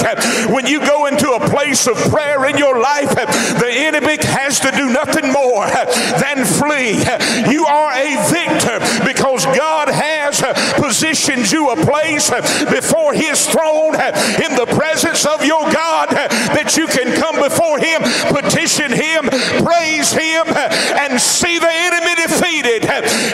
When 0.53 0.65
you 0.67 0.79
go 0.79 1.05
into 1.05 1.31
a 1.31 1.49
place 1.49 1.87
of 1.87 1.97
prayer 2.11 2.45
in 2.45 2.57
your 2.57 2.79
life, 2.79 3.09
the 3.15 3.69
enemy 3.69 4.17
has 4.21 4.59
to 4.61 4.71
do 4.71 4.89
nothing 4.89 5.31
more 5.31 5.67
than 6.21 6.45
flee. 6.45 7.03
You 7.51 7.65
are 7.65 7.91
a 7.93 8.15
victor 8.29 8.79
because 9.05 9.45
God 9.45 9.89
has 9.89 10.12
positioned 10.75 11.51
you 11.51 11.69
a 11.69 11.75
place 11.75 12.29
before 12.69 13.13
his 13.13 13.45
throne 13.47 13.95
in 14.41 14.55
the 14.55 14.67
presence 14.75 15.25
of 15.25 15.45
your 15.45 15.63
God 15.71 16.09
that 16.09 16.75
you 16.77 16.87
can 16.87 17.15
come 17.19 17.41
before 17.41 17.79
him, 17.79 18.01
petition 18.33 18.91
him, 18.91 19.29
praise 19.63 20.11
him, 20.11 20.47
and 20.97 21.19
see 21.19 21.59
the 21.59 21.71
enemy 21.71 22.15
defeated 22.15 22.83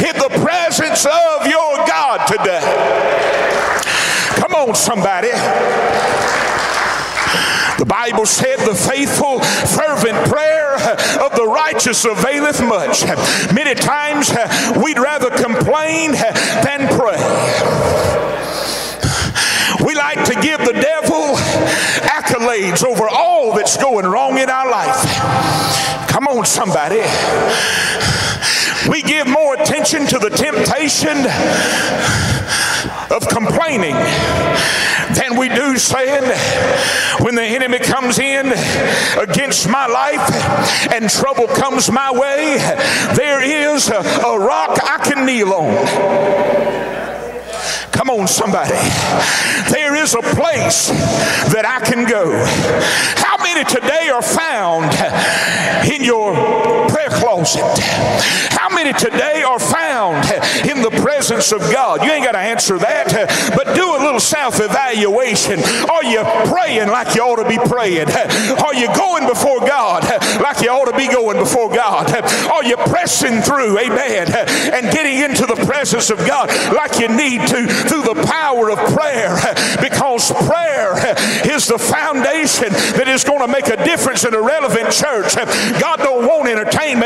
in 0.03 0.15
the 0.17 0.31
presence 0.43 1.05
of 1.05 1.47
your 1.47 1.77
God 1.87 2.25
today. 2.27 2.63
Come 4.39 4.55
on, 4.55 4.75
somebody. 4.75 5.31
The 7.77 7.85
Bible 7.85 8.25
said 8.25 8.59
the 8.59 8.75
faithful, 8.75 9.39
fervent 9.39 10.27
prayer 10.29 10.75
of 10.75 11.35
the 11.35 11.45
righteous 11.45 12.03
availeth 12.05 12.61
much. 12.61 13.03
Many 13.53 13.73
times 13.75 14.31
we'd 14.83 14.99
rather 14.99 15.29
complain 15.29 16.11
than 16.11 16.87
pray. 16.97 17.19
We 19.85 19.95
like 19.95 20.25
to 20.25 20.33
give 20.41 20.59
the 20.59 20.73
devil 20.73 21.37
accolades 22.03 22.83
over 22.83 23.07
all 23.07 23.53
that's 23.53 23.77
going 23.77 24.05
wrong 24.05 24.37
in 24.37 24.49
our 24.49 24.69
life. 24.69 25.01
Come 26.09 26.27
on, 26.27 26.45
somebody. 26.45 27.01
We 28.89 29.01
give 29.01 29.27
more 29.27 29.55
attention 29.55 30.05
to 30.07 30.19
the 30.19 30.29
temptation 30.29 31.25
of 33.11 33.27
complaining 33.27 33.95
than 35.15 35.37
we 35.37 35.49
do 35.49 35.77
saying, 35.77 36.23
when 37.21 37.35
the 37.35 37.43
enemy 37.43 37.79
comes 37.79 38.19
in 38.19 38.51
against 39.17 39.67
my 39.67 39.87
life 39.87 40.91
and 40.93 41.09
trouble 41.09 41.47
comes 41.47 41.91
my 41.91 42.11
way, 42.11 42.57
there 43.15 43.41
is 43.41 43.89
a, 43.89 43.99
a 43.99 44.39
rock 44.39 44.79
I 44.83 44.99
can 45.03 45.25
kneel 45.25 45.53
on. 45.53 46.49
Come 47.91 48.09
on, 48.11 48.27
somebody. 48.27 48.79
There 49.71 49.95
is 49.95 50.13
a 50.13 50.21
place 50.21 50.87
that 51.51 51.65
I 51.65 51.85
can 51.85 52.07
go. 52.07 52.31
How 53.17 53.43
many 53.43 53.65
today 53.65 54.09
are 54.09 54.21
found 54.21 54.93
in 55.91 56.03
your 56.03 56.33
prayer 57.09 57.19
closet? 57.19 57.79
How 58.51 58.69
many 58.69 58.93
today 58.93 59.43
are 59.43 59.59
found 59.59 60.25
in 60.67 60.81
the 60.81 60.91
presence 61.01 61.51
of 61.51 61.59
God? 61.71 62.03
You 62.03 62.11
ain't 62.11 62.25
got 62.25 62.33
to 62.33 62.39
answer 62.39 62.77
that, 62.79 63.53
but 63.55 63.75
do 63.75 63.95
a 63.95 63.99
little 63.99 64.19
self 64.19 64.59
evaluation. 64.59 65.59
Are 65.89 66.03
you 66.03 66.21
praying 66.51 66.89
like 66.89 67.15
you 67.15 67.21
ought 67.21 67.41
to 67.41 67.47
be 67.47 67.57
praying? 67.57 68.09
Are 68.09 68.75
you 68.75 68.87
going 68.95 69.27
before 69.27 69.59
God 69.61 70.03
like 70.41 70.61
you 70.61 70.69
ought 70.69 70.91
to 70.91 70.97
be 70.97 71.07
going 71.07 71.37
before 71.37 71.69
God? 71.69 72.11
Are 72.51 72.63
you 72.63 72.77
pressing 72.77 73.41
through, 73.41 73.77
amen, 73.79 74.31
and 74.73 74.91
getting 74.91 75.19
into 75.19 75.45
the 75.45 75.57
presence 75.65 76.09
of 76.09 76.19
God 76.19 76.49
like 76.73 76.99
you 76.99 77.07
need 77.07 77.41
to 77.47 77.67
through 77.67 78.03
the 78.03 78.21
power 78.25 78.69
of 78.69 78.77
prayer? 78.93 79.35
Because 79.81 80.31
prayer 80.45 80.93
is 81.47 81.67
the 81.67 81.79
foundation 81.79 82.69
that 82.99 83.07
is 83.07 83.23
going 83.23 83.39
to 83.39 83.47
make 83.47 83.67
a 83.67 83.77
difference 83.83 84.25
in 84.25 84.33
a 84.33 84.41
relevant 84.41 84.91
church. 84.91 85.35
God 85.79 85.97
don't 85.97 86.27
want 86.27 86.49
entertainment. 86.49 86.98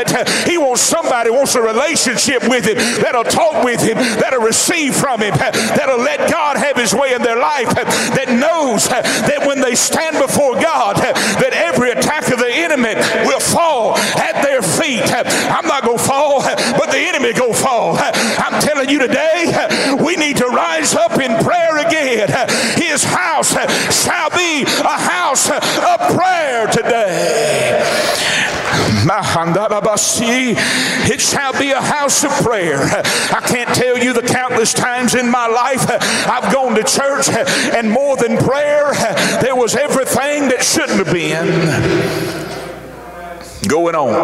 He 0.46 0.58
wants 0.58 0.82
somebody 0.82 1.30
wants 1.30 1.54
a 1.54 1.62
relationship 1.62 2.48
with 2.48 2.66
him 2.66 2.76
that'll 3.00 3.24
talk 3.24 3.64
with 3.64 3.80
him, 3.80 3.96
that'll 4.20 4.42
receive 4.42 4.94
from 4.94 5.20
him, 5.20 5.34
that'll 5.36 5.98
let 5.98 6.30
God 6.30 6.56
have 6.56 6.76
his 6.76 6.94
way 6.94 7.14
in 7.14 7.22
their 7.22 7.38
life, 7.38 7.72
that 7.74 8.28
knows 8.28 8.88
that 8.88 9.46
when 9.46 9.60
they 9.60 9.74
stand 9.74 10.18
before 10.18 10.54
God, 10.60 10.96
that 10.96 11.52
every 11.52 11.90
attack 11.90 12.30
of 12.32 12.38
the 12.38 12.50
enemy 12.50 12.94
will 13.26 13.40
fall 13.40 13.96
at 14.18 14.42
their 14.42 14.62
feet. 14.62 15.04
I'm 15.04 15.66
not 15.66 15.84
to 15.84 15.98
fall, 15.98 16.42
but 16.42 16.90
the 16.90 16.98
enemy 16.98 17.32
go 17.32 17.52
fall. 17.52 17.96
I'm 17.98 18.60
telling 18.60 18.88
you 18.88 18.98
today, 18.98 19.96
we 20.04 20.16
need 20.16 20.36
to 20.38 20.46
rise 20.46 20.94
up 20.94 21.18
in 21.20 21.42
prayer 21.44 21.78
again. 21.78 22.28
His 22.76 23.04
house 23.04 23.52
shall 23.92 24.30
be 24.30 24.62
a 24.62 24.98
house 24.98 25.50
of 25.50 26.16
prayer 26.16 26.66
today. 26.68 27.80
It 30.26 31.20
shall 31.20 31.52
be 31.58 31.70
a 31.70 31.80
house 31.80 32.24
of 32.24 32.30
prayer. 32.30 32.78
I 32.80 33.40
can't 33.46 33.74
tell 33.74 33.98
you 33.98 34.12
the 34.12 34.22
countless 34.22 34.72
times 34.72 35.14
in 35.14 35.30
my 35.30 35.46
life 35.46 35.88
I've 36.28 36.52
gone 36.52 36.74
to 36.74 36.82
church 36.82 37.28
and 37.28 37.90
more 37.90 38.16
than 38.16 38.36
prayer, 38.38 38.92
there 39.40 39.56
was 39.56 39.74
everything 39.74 40.48
that 40.48 40.62
shouldn't 40.62 41.04
have 41.04 41.12
been 41.12 41.46
going 43.68 43.94
on. 43.94 44.14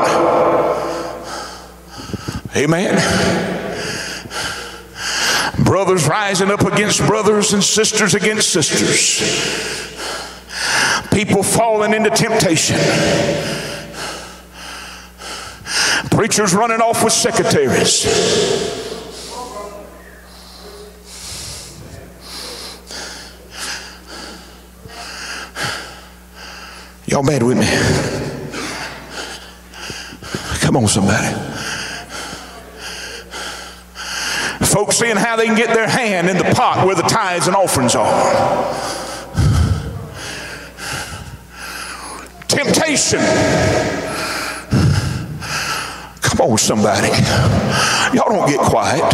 Amen. 2.56 2.96
Brothers 5.64 6.08
rising 6.08 6.50
up 6.50 6.62
against 6.62 7.06
brothers 7.06 7.52
and 7.52 7.62
sisters 7.62 8.14
against 8.14 8.50
sisters. 8.50 9.20
People 11.10 11.42
falling 11.42 11.94
into 11.94 12.10
temptation 12.10 12.78
Preachers 16.08 16.54
running 16.54 16.80
off 16.80 17.04
with 17.04 17.12
secretaries. 17.12 18.06
Y'all 27.06 27.22
mad 27.22 27.42
with 27.42 27.58
me? 27.58 27.66
Come 30.60 30.76
on, 30.76 30.88
somebody. 30.88 31.26
Folks 34.64 34.96
seeing 34.96 35.16
how 35.16 35.34
they 35.36 35.46
can 35.46 35.56
get 35.56 35.74
their 35.74 35.88
hand 35.88 36.30
in 36.30 36.38
the 36.38 36.44
pot 36.54 36.86
where 36.86 36.94
the 36.94 37.02
tithes 37.02 37.48
and 37.48 37.56
offerings 37.56 37.96
are. 37.96 38.90
Temptation 42.46 43.18
On, 46.40 46.56
somebody. 46.56 47.08
Y'all 48.16 48.30
don't 48.30 48.48
get 48.48 48.60
quiet. 48.60 49.04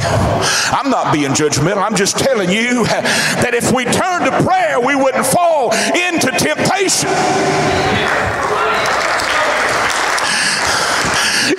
I'm 0.73 0.91
not 0.91 1.13
being 1.13 1.33
judgmental. 1.33 1.83
I'm 1.83 1.97
just 1.97 2.19
telling 2.19 2.51
you 2.51 2.85
that 2.85 3.53
if 3.53 3.73
we 3.73 3.85
turn 3.85 4.23
to 4.31 4.43
prayer, 4.45 4.79
we 4.79 4.95
wouldn't 4.95 5.27
fall 5.27 5.75
into 5.91 6.31
temptation. 6.39 7.11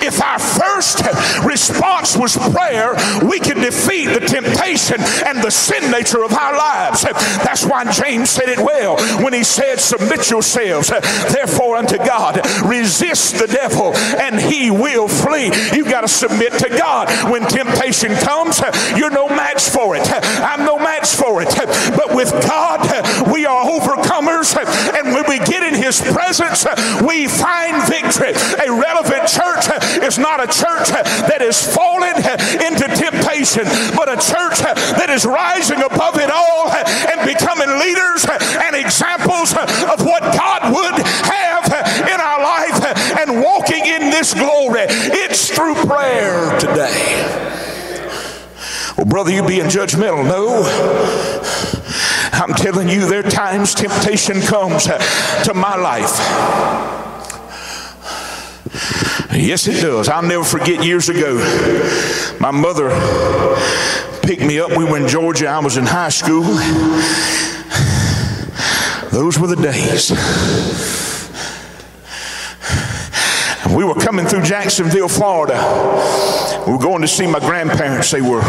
If 0.00 0.22
our 0.22 0.38
first 0.78 1.02
response 1.44 2.16
was 2.16 2.36
prayer, 2.54 2.94
we 3.28 3.40
can 3.40 3.56
defeat 3.56 4.06
the 4.06 4.20
temptation 4.20 4.96
and 5.26 5.42
the 5.42 5.50
sin 5.50 5.90
nature 5.90 6.22
of 6.22 6.32
our 6.32 6.56
lives. 6.56 7.02
That's 7.42 7.66
why 7.66 7.90
James 7.90 8.30
said 8.30 8.48
it 8.48 8.60
well 8.60 8.96
when 9.20 9.32
he 9.32 9.42
said, 9.42 9.80
Submit 9.80 10.30
yourselves, 10.30 10.90
therefore, 11.32 11.74
unto 11.74 11.98
God. 11.98 12.46
Resist 12.64 13.40
the 13.40 13.48
devil, 13.48 13.92
and 14.22 14.38
he 14.38 14.70
will 14.70 15.08
flee. 15.08 15.50
You've 15.72 15.90
got 15.90 16.02
to 16.02 16.08
submit 16.08 16.52
to 16.52 16.68
God. 16.68 17.08
When 17.28 17.42
temptation 17.42 18.14
comes, 18.14 18.60
you're 18.96 19.10
no 19.10 19.28
match 19.28 19.68
for 19.68 19.96
it. 19.96 20.06
I'm 20.06 20.64
no 20.64 20.78
match 20.78 21.08
for 21.08 21.42
it. 21.42 21.52
But 21.96 22.14
with 22.14 22.30
God, 22.46 22.86
we 23.32 23.46
are 23.46 23.64
overcomers, 23.64 24.54
and 24.94 25.12
when 25.12 25.24
we 25.28 25.38
get 25.40 25.64
in 25.64 25.74
his 25.74 26.00
presence, 26.00 26.66
we 27.02 27.26
find 27.26 27.82
victory. 27.88 28.30
A 28.64 28.70
relevant 28.70 29.26
church 29.26 29.66
is 30.04 30.18
not 30.18 30.38
a 30.38 30.46
church 30.46 30.67
that 31.28 31.42
is 31.42 31.56
falling 31.58 32.16
into 32.16 32.86
temptation, 32.96 33.64
but 33.96 34.08
a 34.08 34.16
church 34.16 34.60
that 34.60 35.10
is 35.10 35.24
rising 35.24 35.82
above 35.82 36.16
it 36.18 36.30
all 36.30 36.70
and 36.70 37.18
becoming 37.26 37.68
leaders 37.80 38.26
and 38.28 38.76
examples 38.76 39.52
of 39.52 40.04
what 40.04 40.22
God 40.34 40.72
would 40.72 40.96
have 41.26 41.66
in 42.08 42.18
our 42.20 42.40
life 42.42 42.80
and 43.18 43.42
walking 43.42 43.86
in 43.86 44.10
this 44.10 44.34
glory. 44.34 44.86
It's 44.88 45.50
through 45.50 45.74
prayer 45.86 46.58
today. 46.58 47.46
Well, 48.96 49.06
brother, 49.06 49.30
you 49.30 49.46
being 49.46 49.66
judgmental? 49.66 50.24
No. 50.24 50.64
I'm 52.32 52.54
telling 52.54 52.88
you, 52.88 53.08
there 53.08 53.20
are 53.26 53.30
times 53.30 53.74
temptation 53.74 54.40
comes 54.42 54.84
to 54.84 55.52
my 55.54 55.76
life. 55.76 56.18
Yes, 59.32 59.66
it 59.68 59.80
does. 59.80 60.08
I'll 60.08 60.22
never 60.22 60.44
forget 60.44 60.84
years 60.84 61.08
ago, 61.08 61.36
my 62.40 62.50
mother 62.50 62.90
picked 64.22 64.42
me 64.42 64.58
up. 64.58 64.76
We 64.76 64.84
were 64.84 64.96
in 64.96 65.08
Georgia. 65.08 65.48
I 65.48 65.58
was 65.58 65.76
in 65.76 65.86
high 65.86 66.10
school. 66.10 66.42
Those 69.10 69.38
were 69.38 69.46
the 69.46 69.56
days. 69.56 70.10
We 73.74 73.84
were 73.84 73.94
coming 73.94 74.26
through 74.26 74.42
Jacksonville, 74.42 75.08
Florida. 75.08 75.56
We 76.66 76.72
were 76.72 76.78
going 76.78 77.02
to 77.02 77.08
see 77.08 77.26
my 77.26 77.38
grandparents. 77.38 78.10
They 78.10 78.22
were 78.22 78.42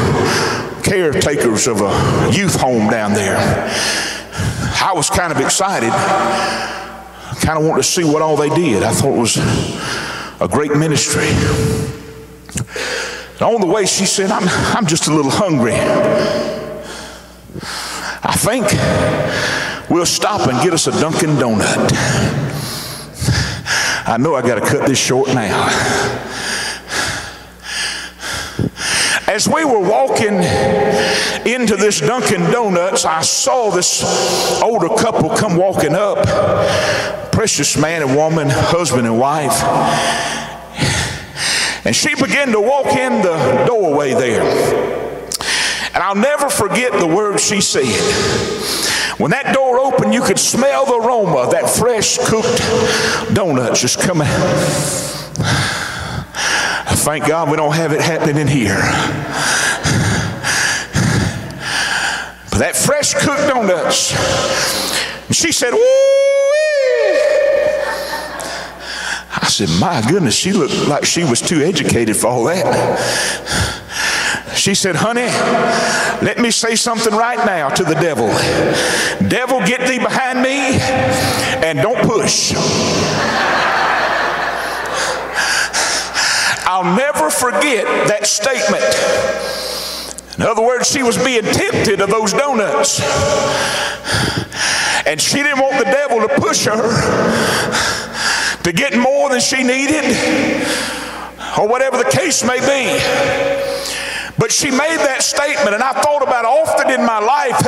caretakers 0.84 1.68
of 1.68 1.82
a 1.82 2.32
youth 2.34 2.56
home 2.60 2.90
down 2.90 3.14
there. 3.14 3.38
I 4.82 4.94
was 4.96 5.10
kind 5.10 5.32
of 5.32 5.40
excited. 5.40 5.92
Kind 7.42 7.60
of 7.60 7.66
wanted 7.66 7.84
to 7.84 7.90
see 7.90 8.04
what 8.04 8.22
all 8.22 8.36
they 8.36 8.50
did. 8.50 8.84
I 8.84 8.92
thought 8.92 9.16
it 9.16 9.20
was 9.20 9.38
a 10.42 10.48
great 10.48 10.76
ministry. 10.76 11.28
And 13.34 13.42
on 13.42 13.62
the 13.62 13.68
way, 13.68 13.86
she 13.86 14.06
said, 14.06 14.32
I'm, 14.32 14.48
I'm 14.76 14.86
just 14.86 15.08
a 15.08 15.14
little 15.14 15.32
hungry. 15.32 15.76
I 18.22 18.36
think 18.36 18.66
we'll 19.90 20.06
stop 20.06 20.48
and 20.48 20.62
get 20.64 20.74
us 20.74 20.88
a 20.88 20.92
Dunkin' 20.92 21.36
Donut. 21.38 21.92
I 24.06 24.18
know 24.18 24.36
I 24.36 24.42
got 24.42 24.56
to 24.56 24.62
cut 24.62 24.88
this 24.88 25.00
short 25.00 25.30
now. 25.30 25.68
As 29.40 29.48
we 29.48 29.64
were 29.64 29.80
walking 29.80 30.34
into 31.50 31.78
this 31.78 32.02
Dunkin' 32.02 32.52
Donuts, 32.52 33.06
I 33.06 33.22
saw 33.22 33.70
this 33.70 34.04
older 34.62 34.90
couple 34.90 35.30
come 35.30 35.56
walking 35.56 35.96
up. 35.96 37.32
Precious 37.32 37.78
man 37.78 38.02
and 38.02 38.18
woman, 38.18 38.50
husband 38.50 39.08
and 39.08 39.18
wife. 39.18 39.64
And 41.86 41.96
she 41.96 42.16
began 42.16 42.52
to 42.52 42.60
walk 42.60 42.88
in 42.88 43.22
the 43.22 43.64
doorway 43.66 44.14
there. 44.14 44.42
And 45.94 46.04
I'll 46.04 46.16
never 46.16 46.50
forget 46.50 46.92
the 47.00 47.08
words 47.08 47.42
she 47.42 47.62
said. 47.62 47.86
When 49.22 49.32
that 49.32 49.54
door 49.54 49.80
opened, 49.80 50.14
you 50.14 50.22
could 50.22 50.38
smell 50.38 50.86
the 50.86 50.96
aroma, 50.96 51.38
of 51.44 51.52
that 51.52 51.70
fresh 51.70 52.18
cooked 52.18 53.34
donuts 53.34 53.80
just 53.80 54.02
coming. 54.02 54.28
Thank 57.10 57.26
God 57.26 57.50
we 57.50 57.58
don't 57.58 57.74
have 57.74 57.92
it 57.92 58.02
happening 58.02 58.38
in 58.38 58.48
here. 58.48 58.78
But 62.52 62.60
that 62.60 62.76
fresh 62.76 63.16
cooked 63.16 63.48
donuts. 63.48 64.10
She 65.36 65.52
said, 65.52 65.74
Ooh. 65.74 65.80
I 69.42 69.48
said, 69.48 69.70
my 69.80 70.08
goodness, 70.08 70.36
she 70.36 70.54
looked 70.54 70.88
like 70.88 71.04
she 71.04 71.24
was 71.24 71.42
too 71.42 71.62
educated 71.62 72.16
for 72.16 72.28
all 72.28 72.44
that. 72.44 73.00
She 74.56 74.76
said, 74.76 74.96
honey, 74.96 75.26
let 76.24 76.38
me 76.38 76.52
say 76.52 76.76
something 76.76 77.16
right 77.16 77.44
now 77.44 77.70
to 77.70 77.84
the 77.84 77.96
devil. 77.96 78.28
Devil, 79.28 79.62
get 79.62 79.88
thee 79.88 79.98
behind 79.98 80.44
me 80.44 80.78
and 81.68 81.80
don't 81.80 82.08
push. 82.08 82.54
I'll 86.80 86.96
never 86.96 87.30
forget 87.30 87.84
that 88.08 88.26
statement. 88.26 88.80
In 90.40 90.46
other 90.48 90.62
words, 90.62 90.90
she 90.90 91.04
was 91.04 91.18
being 91.18 91.44
tempted 91.44 92.00
of 92.00 92.10
those 92.10 92.32
donuts. 92.32 93.02
And 95.06 95.20
she 95.20 95.44
didn't 95.44 95.60
want 95.60 95.78
the 95.78 95.92
devil 95.92 96.26
to 96.26 96.30
push 96.40 96.64
her 96.68 96.80
to 98.64 98.72
get 98.72 98.96
more 98.98 99.28
than 99.28 99.42
she 99.42 99.62
needed, 99.62 100.06
or 101.60 101.68
whatever 101.68 101.98
the 101.98 102.10
case 102.10 102.46
may 102.46 102.60
be. 102.64 102.96
But 104.38 104.54
she 104.54 104.72
made 104.72 105.00
that 105.04 105.20
statement, 105.20 105.76
and 105.76 105.84
I 105.84 105.92
thought 106.00 106.24
about 106.24 106.46
often 106.46 106.92
in 106.92 107.06
my 107.06 107.20
life. 107.20 107.60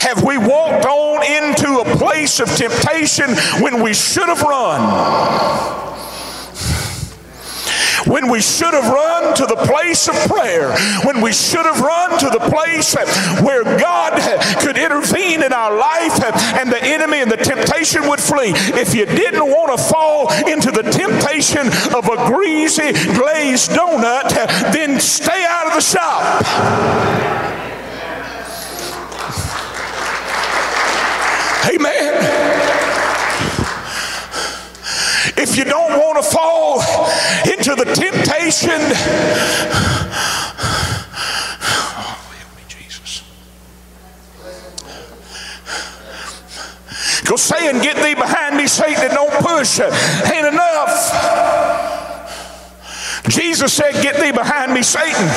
Have 0.00 0.24
we 0.24 0.38
walked 0.38 0.86
on 0.86 1.22
into 1.26 1.80
a 1.80 1.96
place 1.98 2.40
of 2.40 2.48
temptation 2.56 3.36
when 3.60 3.82
we 3.82 3.92
should 3.92 4.28
have 4.28 4.40
run? 4.40 5.97
When 8.08 8.30
we 8.30 8.40
should 8.40 8.74
have 8.74 8.92
run 8.92 9.34
to 9.36 9.46
the 9.46 9.56
place 9.56 10.08
of 10.08 10.14
prayer, 10.26 10.74
when 11.04 11.20
we 11.20 11.32
should 11.32 11.64
have 11.64 11.80
run 11.80 12.18
to 12.18 12.30
the 12.30 12.40
place 12.50 12.94
where 13.42 13.64
God 13.64 14.18
could 14.60 14.76
intervene 14.78 15.42
in 15.42 15.52
our 15.52 15.76
life 15.76 16.22
and 16.58 16.70
the 16.70 16.82
enemy 16.82 17.18
and 17.18 17.30
the 17.30 17.36
temptation 17.36 18.08
would 18.08 18.20
flee. 18.20 18.52
If 18.78 18.94
you 18.94 19.06
didn't 19.06 19.46
want 19.46 19.76
to 19.76 19.84
fall 19.84 20.32
into 20.48 20.70
the 20.70 20.82
temptation 20.82 21.66
of 21.94 22.08
a 22.08 22.16
greasy 22.26 22.92
glazed 23.14 23.70
donut, 23.70 24.32
then 24.72 25.00
stay 25.00 25.44
out 25.48 25.66
of 25.66 25.74
the 25.74 25.80
shop. 25.80 27.18
Amen. 31.70 32.14
If 35.36 35.47
you 35.58 35.64
don't 35.64 35.98
want 35.98 36.22
to 36.22 36.30
fall 36.30 36.80
into 37.44 37.74
the 37.74 37.84
temptation, 37.84 38.70
oh, 38.70 38.94
help 42.32 42.56
me, 42.56 42.62
Jesus. 42.68 43.24
Go 47.24 47.34
saying, 47.34 47.82
Get 47.82 47.96
thee 47.96 48.14
behind 48.14 48.56
me, 48.56 48.68
Satan, 48.68 49.02
and 49.02 49.12
don't 49.12 49.32
push. 49.44 49.80
Ain't 49.80 50.46
enough. 50.46 51.58
Jesus 53.28 53.72
said, 53.72 54.00
Get 54.00 54.20
thee 54.20 54.30
behind 54.30 54.72
me, 54.72 54.82
Satan. 54.82 55.28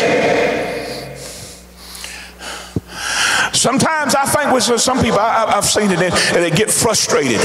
Sometimes 3.54 4.01
I 4.22 4.26
think 4.26 4.52
with 4.52 4.80
some 4.80 5.00
people, 5.02 5.18
I, 5.18 5.50
have 5.50 5.64
seen 5.64 5.90
it, 5.90 6.00
and 6.00 6.12
they 6.44 6.52
get 6.52 6.70
frustrated. 6.70 7.40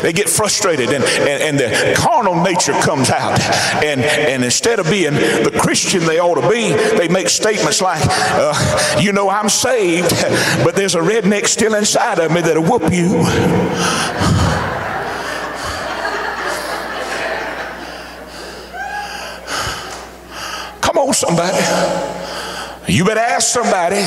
They 0.00 0.12
get 0.12 0.28
frustrated, 0.28 0.90
and, 0.92 1.02
and, 1.02 1.42
and 1.42 1.58
the 1.58 1.94
carnal 1.96 2.40
nature 2.40 2.72
comes 2.72 3.10
out. 3.10 3.40
And, 3.82 4.00
and 4.00 4.44
instead 4.44 4.78
of 4.78 4.88
being 4.88 5.14
the 5.14 5.50
Christian 5.60 6.06
they 6.06 6.20
ought 6.20 6.40
to 6.40 6.48
be, 6.48 6.72
they 6.96 7.08
make 7.08 7.28
statements 7.28 7.82
like, 7.82 8.00
uh, 8.06 9.00
You 9.00 9.12
know, 9.12 9.28
I'm 9.28 9.48
saved, 9.48 10.10
but 10.62 10.76
there's 10.76 10.94
a 10.94 11.00
redneck 11.00 11.46
still 11.46 11.74
inside 11.74 12.20
of 12.20 12.30
me 12.30 12.42
that'll 12.42 12.62
whoop 12.62 12.92
you. 12.92 13.08
Come 20.80 20.98
on, 20.98 21.12
somebody. 21.12 21.58
You 22.86 23.04
better 23.04 23.18
ask 23.18 23.48
somebody. 23.48 24.04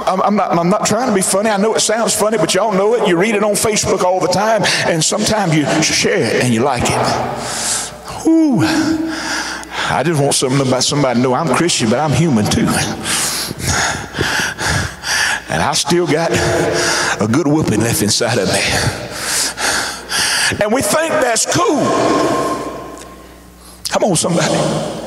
I'm, 0.00 0.22
I'm, 0.22 0.36
not, 0.36 0.50
I'm 0.52 0.70
not 0.70 0.86
trying 0.86 1.08
to 1.08 1.14
be 1.14 1.22
funny. 1.22 1.50
I 1.50 1.56
know 1.56 1.74
it 1.74 1.80
sounds 1.80 2.14
funny, 2.14 2.38
but 2.38 2.54
y'all 2.54 2.72
know 2.72 2.94
it. 2.94 3.06
You 3.06 3.18
read 3.18 3.34
it 3.34 3.44
on 3.44 3.52
Facebook 3.52 4.02
all 4.02 4.20
the 4.20 4.28
time, 4.28 4.62
and 4.86 5.04
sometimes 5.04 5.54
you 5.54 5.64
share 5.82 6.36
it 6.36 6.44
and 6.44 6.54
you 6.54 6.62
like 6.62 6.84
it. 6.84 8.26
Ooh. 8.26 8.60
I 8.62 10.02
just 10.04 10.20
want 10.20 10.34
something 10.34 10.66
about 10.66 10.84
somebody 10.84 11.18
to 11.18 11.22
know 11.22 11.34
I'm 11.34 11.54
Christian, 11.54 11.90
but 11.90 11.98
I'm 11.98 12.12
human 12.12 12.46
too. 12.46 12.66
And 15.50 15.62
I 15.62 15.72
still 15.74 16.06
got 16.06 16.30
a 17.20 17.28
good 17.30 17.46
whooping 17.46 17.80
left 17.80 18.00
inside 18.02 18.38
of 18.38 18.48
me. 18.48 18.62
And 20.64 20.72
we 20.72 20.80
think 20.80 21.12
that's 21.12 21.44
cool. 21.44 21.82
Come 23.90 24.04
on, 24.04 24.16
somebody. 24.16 25.01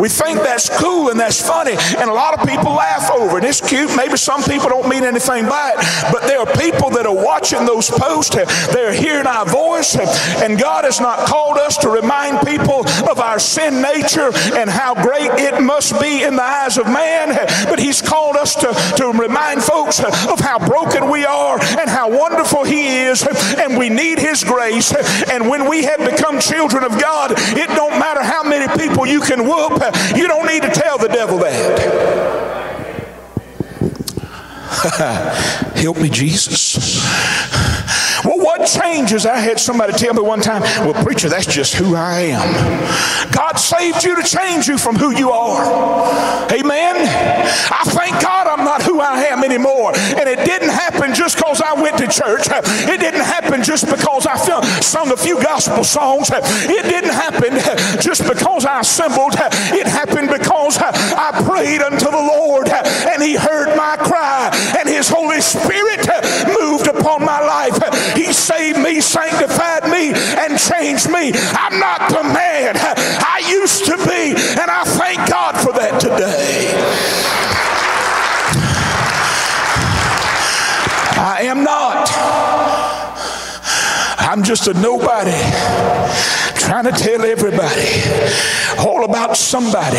We 0.00 0.08
think 0.08 0.38
that's 0.38 0.70
cool 0.80 1.10
and 1.10 1.20
that's 1.20 1.46
funny, 1.46 1.76
and 1.98 2.08
a 2.08 2.12
lot 2.12 2.32
of 2.32 2.48
people 2.48 2.72
laugh 2.72 3.10
over 3.12 3.36
it. 3.36 3.44
It's 3.44 3.60
cute. 3.60 3.94
Maybe 3.94 4.16
some 4.16 4.42
people 4.42 4.70
don't 4.70 4.88
mean 4.88 5.04
anything 5.04 5.44
by 5.44 5.74
it, 5.76 6.12
but 6.12 6.22
there 6.22 6.40
are 6.40 6.50
people 6.56 6.88
that 6.90 7.04
are 7.04 7.14
watching 7.14 7.66
those 7.66 7.90
posts. 7.90 8.34
They're 8.72 8.94
hearing 8.94 9.26
our 9.26 9.44
voice, 9.44 9.96
and 9.96 10.58
God 10.58 10.84
has 10.84 11.00
not 11.00 11.26
called 11.26 11.58
us 11.58 11.76
to 11.78 11.90
remind 11.90 12.46
people 12.46 12.88
of 13.10 13.20
our 13.20 13.38
sin 13.38 13.82
nature 13.82 14.30
and 14.54 14.70
how 14.70 14.94
great 14.94 15.30
it 15.38 15.60
must 15.60 16.00
be 16.00 16.22
in 16.22 16.34
the 16.36 16.42
eyes 16.42 16.78
of 16.78 16.86
man, 16.86 17.36
but 17.68 17.78
He's 17.78 18.00
called 18.00 18.36
us 18.36 18.54
to, 18.56 18.72
to 18.96 19.12
remind 19.12 19.62
folks 19.62 20.00
of 20.00 20.40
how 20.40 20.58
broken 20.58 21.10
we 21.10 21.26
are 21.26 21.60
and 21.78 21.90
how 21.90 22.08
wonderful 22.08 22.64
He 22.64 23.04
is, 23.04 23.26
and 23.58 23.76
we 23.76 23.90
need 23.90 24.18
His 24.18 24.44
grace. 24.44 24.94
And 25.30 25.50
when 25.50 25.68
we 25.68 25.84
have 25.84 25.98
become 25.98 26.40
children 26.40 26.84
of 26.84 26.98
God, 26.98 27.32
it 27.36 27.68
don't 27.76 27.98
matter 27.98 28.22
how 28.22 28.42
many 28.42 28.66
people 28.80 29.06
you 29.06 29.20
can 29.20 29.46
whoop, 29.46 29.89
you 30.16 30.26
don't 30.28 30.46
need 30.46 30.62
to 30.62 30.70
tell 30.70 30.98
the 30.98 31.08
devil 31.08 31.38
that. 31.38 32.10
Help 35.76 35.98
me, 35.98 36.08
Jesus. 36.08 37.09
What 38.50 38.66
changes? 38.66 39.26
I 39.26 39.38
had 39.38 39.60
somebody 39.60 39.92
tell 39.92 40.12
me 40.12 40.22
one 40.22 40.40
time, 40.40 40.62
well, 40.84 41.04
preacher, 41.04 41.28
that's 41.28 41.46
just 41.46 41.74
who 41.74 41.94
I 41.94 42.34
am. 42.34 43.30
God 43.30 43.54
saved 43.60 44.02
you 44.02 44.20
to 44.20 44.26
change 44.26 44.66
you 44.66 44.76
from 44.76 44.96
who 44.96 45.16
you 45.16 45.30
are. 45.30 46.50
Amen. 46.50 46.96
I 46.98 47.84
thank 47.86 48.20
God 48.20 48.48
I'm 48.48 48.64
not 48.64 48.82
who 48.82 48.98
I 48.98 49.22
am 49.26 49.44
anymore. 49.44 49.92
And 49.94 50.28
it 50.28 50.44
didn't 50.44 50.70
happen 50.70 51.14
just 51.14 51.36
because 51.36 51.60
I 51.60 51.80
went 51.80 51.98
to 51.98 52.08
church. 52.08 52.48
It 52.50 52.98
didn't 52.98 53.22
happen 53.22 53.62
just 53.62 53.88
because 53.88 54.26
I 54.26 54.34
sung 54.80 55.12
a 55.12 55.16
few 55.16 55.40
gospel 55.40 55.84
songs. 55.84 56.30
It 56.32 56.82
didn't 56.82 57.14
happen 57.14 57.54
just 58.02 58.26
because 58.26 58.64
I 58.64 58.80
assembled. 58.80 59.34
It 59.38 59.86
happened 59.86 60.28
because 60.28 60.76
I 60.76 61.30
prayed 61.46 61.82
unto 61.82 62.06
the 62.06 62.10
Lord 62.10 62.68
and 62.68 63.22
He 63.22 63.36
heard 63.36 63.76
my 63.76 63.96
cry 63.96 64.50
and 64.76 64.88
His 64.88 65.08
Holy 65.08 65.40
Spirit 65.40 66.04
moved 66.60 66.88
upon 66.88 67.24
my 67.24 67.38
life. 67.38 67.78
He 68.16 68.32
saved 68.40 68.78
me, 68.78 69.00
sanctified 69.00 69.84
me, 69.84 70.12
and 70.40 70.58
changed 70.58 71.10
me. 71.10 71.32
I'm 71.52 71.78
not 71.78 72.08
the 72.08 72.24
man 72.24 72.74
I 72.76 73.42
used 73.48 73.84
to 73.84 73.96
be, 74.08 74.32
and 74.60 74.70
I 74.70 74.84
thank 74.84 75.28
God 75.28 75.56
for 75.56 75.72
that 75.72 76.00
today. 76.00 76.70
I 81.22 81.42
am 81.42 81.62
not. 81.62 82.08
I'm 84.18 84.42
just 84.42 84.68
a 84.68 84.74
nobody 84.74 85.36
trying 86.58 86.84
to 86.84 86.92
tell 86.92 87.24
everybody 87.24 88.02
all 88.78 89.04
about 89.04 89.36
somebody 89.36 89.98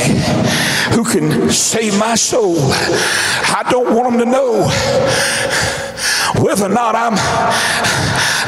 who 0.95 1.03
can 1.03 1.49
save 1.51 1.97
my 1.99 2.15
soul. 2.15 2.57
I 2.59 3.65
don't 3.69 3.95
want 3.95 4.17
them 4.17 4.25
to 4.25 4.31
know 4.31 4.67
whether 6.43 6.65
or 6.65 6.69
not 6.69 6.95
I'm 6.95 7.15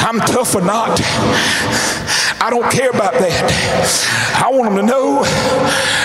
I'm 0.06 0.20
tough 0.20 0.54
or 0.54 0.62
not. 0.62 1.00
I 2.42 2.50
don't 2.50 2.70
care 2.70 2.90
about 2.90 3.14
that. 3.14 4.44
I 4.44 4.50
want 4.52 4.76
them 4.76 4.86
to 4.86 4.92
know 4.92 5.24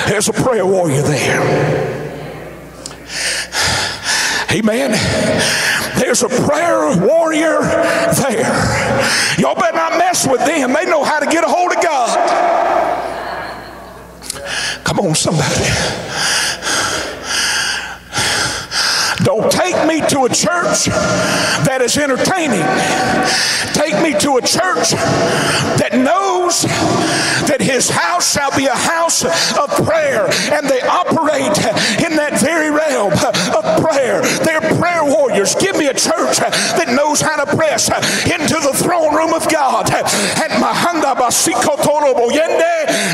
there's 0.07 0.29
a 0.29 0.33
prayer 0.33 0.65
warrior 0.65 1.03
there. 1.03 2.09
Amen. 4.53 4.93
There's 5.99 6.23
a 6.23 6.29
prayer 6.29 6.97
warrior 7.05 7.61
there. 8.23 8.47
Y'all 9.37 9.57
better 9.57 9.77
not 9.77 9.99
mess 9.99 10.29
with 10.29 10.47
them. 10.47 10.73
They 10.73 10.85
know 10.85 11.03
how 11.03 11.19
to 11.19 11.27
get 11.27 11.43
a 11.43 11.49
hold 11.49 11.73
of 11.73 11.83
God. 11.83 12.17
Come 14.85 15.01
on, 15.01 15.15
somebody. 15.17 15.67
Don't 19.25 19.51
take 19.51 19.68
me 19.89 20.01
to 20.07 20.25
a 20.25 20.29
church 20.29 20.85
that 21.65 21.81
is 21.81 21.97
entertaining. 21.97 22.63
Take 23.73 23.97
me 24.05 24.13
to 24.21 24.37
a 24.37 24.43
church 24.45 24.93
that 25.81 25.97
knows 25.97 26.69
that 27.49 27.65
his 27.65 27.89
house 27.89 28.37
shall 28.37 28.53
be 28.53 28.67
a 28.67 28.77
house 28.77 29.25
of 29.25 29.73
prayer, 29.89 30.29
and 30.53 30.69
they 30.69 30.85
operate 30.85 31.57
in 32.05 32.13
that 32.21 32.37
very 32.37 32.69
realm 32.69 33.17
of 33.17 33.65
prayer. 33.81 34.21
They're 34.45 34.61
prayer 34.77 35.05
warriors. 35.09 35.55
Give 35.57 35.77
me 35.77 35.87
a 35.87 35.97
church 35.97 36.37
that 36.77 36.93
knows 36.93 37.25
how 37.25 37.43
to 37.43 37.49
press 37.57 37.89
into 38.29 38.61
the 38.61 38.77
throne 38.77 39.17
room 39.17 39.33
of 39.33 39.49
God. 39.49 39.89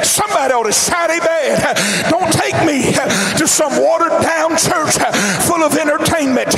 Somebody 0.02 0.52
ought 0.54 0.64
to 0.64 0.72
shout 0.72 1.10
amen. 1.10 2.10
Don't 2.10 2.32
take 2.32 2.58
me 2.66 2.92
to 3.38 3.46
some 3.46 3.72
watered 3.80 4.22
down 4.22 4.56
church 4.56 4.98
full 5.46 5.62
of 5.62 5.76
entertainment. 5.76 6.50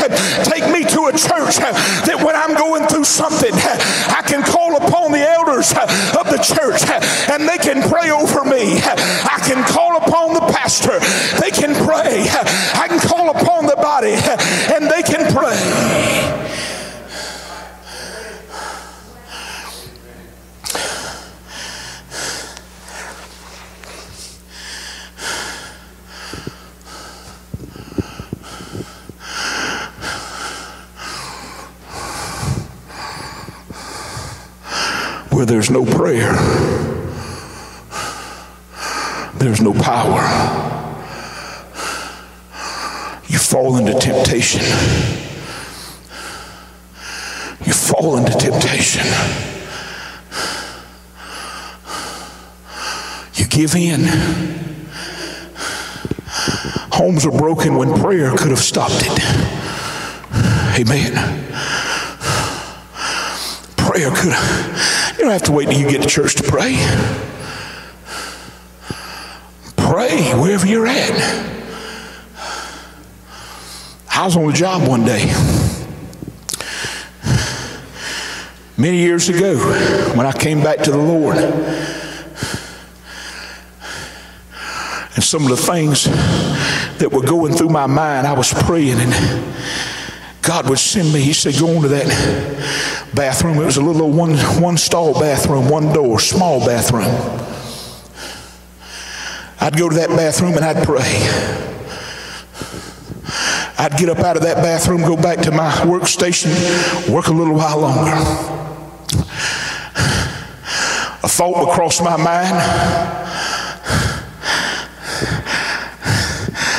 Take 0.44 0.70
me 0.70 0.84
to 0.84 1.06
a 1.08 1.12
church 1.12 1.58
uh, 1.58 1.72
that 2.06 2.20
when 2.22 2.36
I'm 2.36 2.54
going 2.54 2.86
through 2.88 3.04
something, 3.04 3.52
uh, 3.52 3.78
I 4.12 4.22
can 4.22 4.42
call 4.42 4.76
upon 4.76 5.12
the 5.12 5.22
elders 5.22 5.72
uh, 5.72 5.86
of 6.18 6.30
the 6.30 6.38
church 6.38 6.84
and 7.30 7.48
they 7.48 7.58
can 7.58 7.82
pray 7.88 8.10
over 8.10 8.44
me. 8.44 8.78
I 8.82 9.40
can 9.42 9.64
call 9.64 9.96
upon 9.96 10.34
the 10.34 10.44
pastor. 10.52 10.98
They 11.40 11.50
can 11.50 11.74
pray. 11.86 12.26
I 12.74 12.88
can 12.88 13.00
call 13.00 13.30
upon 13.30 13.66
the 13.66 13.76
body 13.76 14.14
and 14.74 14.90
they 14.90 15.02
can 15.02 15.32
pray. 15.32 16.05
Where 35.36 35.44
there's 35.44 35.70
no 35.70 35.84
prayer, 35.84 36.32
there's 39.34 39.60
no 39.60 39.74
power. 39.74 40.22
You 43.28 43.36
fall 43.36 43.76
into 43.76 43.92
temptation. 43.98 44.62
You 47.66 47.74
fall 47.74 48.16
into 48.16 48.32
temptation. 48.32 49.04
You 53.34 53.46
give 53.46 53.74
in. 53.74 54.06
Homes 56.94 57.26
are 57.26 57.30
broken 57.30 57.76
when 57.76 57.92
prayer 58.00 58.34
could 58.38 58.52
have 58.52 58.58
stopped 58.58 59.02
it. 59.04 59.20
Amen. 60.80 61.12
Prayer 63.76 64.10
could 64.10 64.32
have 64.32 64.95
don't 65.26 65.32
have 65.32 65.42
to 65.42 65.50
wait 65.50 65.68
till 65.68 65.80
you 65.80 65.90
get 65.90 66.02
to 66.02 66.08
church 66.08 66.36
to 66.36 66.44
pray. 66.44 66.76
Pray 69.76 70.22
wherever 70.40 70.64
you're 70.64 70.86
at. 70.86 71.10
I 74.08 74.24
was 74.24 74.36
on 74.36 74.46
the 74.46 74.52
job 74.52 74.86
one 74.86 75.04
day. 75.04 75.24
Many 78.78 78.98
years 78.98 79.28
ago, 79.28 79.56
when 80.14 80.26
I 80.26 80.32
came 80.32 80.62
back 80.62 80.78
to 80.84 80.92
the 80.92 80.96
Lord, 80.96 81.38
and 81.38 81.64
some 85.24 85.42
of 85.42 85.48
the 85.48 85.56
things 85.56 86.04
that 86.04 87.10
were 87.10 87.22
going 87.22 87.52
through 87.52 87.70
my 87.70 87.86
mind, 87.86 88.28
I 88.28 88.32
was 88.32 88.54
praying, 88.54 89.00
and 89.00 89.12
God 90.46 90.68
would 90.70 90.78
send 90.78 91.12
me. 91.12 91.20
He 91.20 91.32
said, 91.32 91.58
Go 91.58 91.68
into 91.70 91.88
that 91.88 92.06
bathroom. 93.14 93.58
It 93.58 93.64
was 93.64 93.78
a 93.78 93.82
little 93.82 94.10
one, 94.10 94.36
one 94.62 94.76
stall 94.76 95.12
bathroom, 95.18 95.68
one 95.68 95.92
door, 95.92 96.20
small 96.20 96.64
bathroom. 96.64 97.10
I'd 99.60 99.76
go 99.76 99.88
to 99.88 99.96
that 99.96 100.10
bathroom 100.10 100.54
and 100.54 100.64
I'd 100.64 100.84
pray. 100.84 101.02
I'd 103.78 103.98
get 103.98 104.08
up 104.08 104.18
out 104.20 104.36
of 104.36 104.44
that 104.44 104.58
bathroom, 104.58 105.00
go 105.00 105.16
back 105.16 105.40
to 105.40 105.50
my 105.50 105.70
workstation, 105.82 107.12
work 107.12 107.26
a 107.26 107.32
little 107.32 107.54
while 107.54 107.80
longer. 107.80 108.12
A 111.24 111.28
thought 111.28 111.66
would 111.66 111.74
cross 111.74 112.00
my 112.00 112.16
mind. 112.16 112.54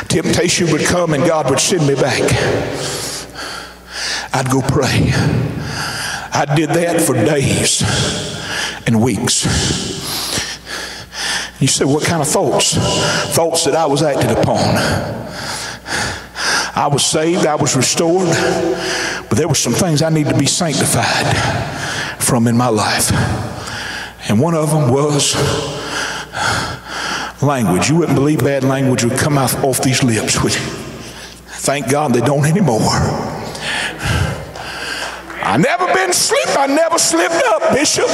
Temptation 0.07 0.71
would 0.71 0.85
come 0.85 1.13
and 1.13 1.25
God 1.25 1.49
would 1.49 1.59
send 1.59 1.85
me 1.85 1.95
back. 1.95 2.96
I'd 4.37 4.51
go 4.51 4.61
pray. 4.61 5.09
I 6.31 6.45
did 6.55 6.69
that 6.69 7.01
for 7.01 7.15
days 7.15 7.81
and 8.85 9.01
weeks. 9.01 9.45
You 11.59 11.67
say, 11.67 11.85
what 11.85 12.03
kind 12.03 12.21
of 12.21 12.27
thoughts? 12.27 12.75
Thoughts 13.35 13.65
that 13.65 13.73
I 13.73 13.87
was 13.87 14.03
acted 14.03 14.29
upon. 14.29 14.59
I 16.75 16.87
was 16.91 17.03
saved, 17.03 17.47
I 17.47 17.55
was 17.55 17.75
restored, 17.75 18.27
but 19.27 19.39
there 19.39 19.47
were 19.47 19.55
some 19.55 19.73
things 19.73 20.03
I 20.03 20.09
needed 20.09 20.33
to 20.33 20.37
be 20.37 20.45
sanctified 20.45 21.35
from 22.21 22.45
in 22.45 22.55
my 22.55 22.67
life. 22.67 23.11
And 24.29 24.39
one 24.39 24.53
of 24.53 24.69
them 24.69 24.91
was 24.91 25.33
language. 27.41 27.89
You 27.89 27.95
wouldn't 27.95 28.15
believe 28.15 28.41
bad 28.41 28.63
language 28.63 29.03
would 29.03 29.17
come 29.17 29.39
out 29.39 29.55
off 29.63 29.81
these 29.81 30.03
lips? 30.03 30.37
Thank 31.65 31.89
God 31.89 32.13
they 32.13 32.21
don't 32.21 32.45
anymore. 32.45 33.26
I 35.47 35.55
never 35.55 35.87
been 35.93 36.09
asleep. 36.09 36.59
I 36.59 36.67
never 36.67 36.99
slipped 36.99 37.41
up, 37.47 37.73
Bishop. 37.73 38.09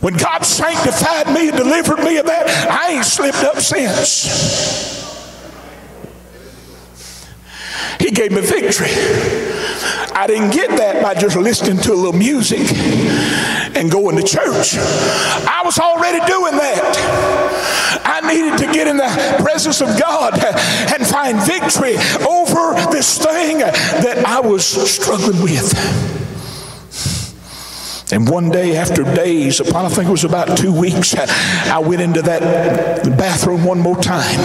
When 0.00 0.14
God 0.14 0.44
sanctified 0.44 1.32
me 1.32 1.50
and 1.50 1.56
delivered 1.56 2.00
me 2.00 2.16
of 2.16 2.26
that, 2.26 2.48
I 2.68 2.94
ain't 2.94 3.04
slipped 3.04 3.44
up 3.44 3.60
since. 3.60 4.98
He 8.00 8.10
gave 8.10 8.32
me 8.32 8.40
victory. 8.40 8.88
I 10.14 10.26
didn't 10.26 10.50
get 10.50 10.70
that 10.70 11.02
by 11.02 11.14
just 11.14 11.36
listening 11.36 11.78
to 11.78 11.92
a 11.92 11.94
little 11.94 12.12
music 12.12 12.60
and 13.76 13.90
going 13.90 14.16
to 14.16 14.22
church. 14.22 14.76
I 14.76 15.62
was 15.64 15.78
already 15.78 16.18
doing 16.26 16.56
that. 16.56 18.00
I 18.04 18.20
needed 18.32 18.58
to 18.58 18.72
get 18.72 18.88
in 18.88 18.96
the 18.96 19.36
presence 19.42 19.80
of 19.80 19.98
God 19.98 20.34
and 20.42 21.06
find 21.06 21.38
victory 21.42 21.96
over 22.26 22.74
this 22.90 23.18
thing 23.18 23.58
that 23.58 24.24
I 24.26 24.40
was 24.40 24.64
struggling 24.66 25.42
with. 25.42 26.08
And 28.10 28.26
one 28.26 28.48
day, 28.48 28.74
after 28.76 29.02
days, 29.02 29.60
upon 29.60 29.84
I 29.84 29.90
think 29.90 30.08
it 30.08 30.10
was 30.10 30.24
about 30.24 30.56
two 30.56 30.72
weeks, 30.72 31.14
I 31.14 31.78
went 31.78 32.00
into 32.00 32.22
that 32.22 33.04
bathroom 33.18 33.64
one 33.64 33.78
more 33.78 34.00
time. 34.00 34.40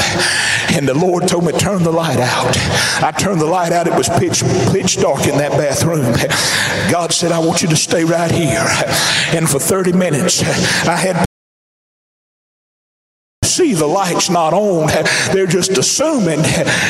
And 0.73 0.87
the 0.87 0.93
Lord 0.93 1.27
told 1.27 1.45
me, 1.45 1.51
turn 1.53 1.83
the 1.83 1.91
light 1.91 2.19
out. 2.19 2.57
I 3.03 3.11
turned 3.11 3.39
the 3.39 3.45
light 3.45 3.71
out. 3.71 3.87
It 3.87 3.93
was 3.93 4.09
pitch, 4.09 4.43
pitch 4.71 4.97
dark 4.97 5.27
in 5.27 5.37
that 5.37 5.51
bathroom. 5.51 6.13
God 6.91 7.13
said, 7.13 7.31
I 7.31 7.39
want 7.39 7.61
you 7.61 7.67
to 7.69 7.75
stay 7.75 8.03
right 8.03 8.31
here. 8.31 8.65
And 9.37 9.49
for 9.49 9.59
30 9.59 9.93
minutes, 9.93 10.41
I 10.87 10.95
had 10.95 11.25
see 13.53 13.73
the 13.73 13.85
light's 13.85 14.29
not 14.29 14.53
on. 14.53 14.87
They're 15.33 15.47
just 15.47 15.77
assuming, 15.77 16.39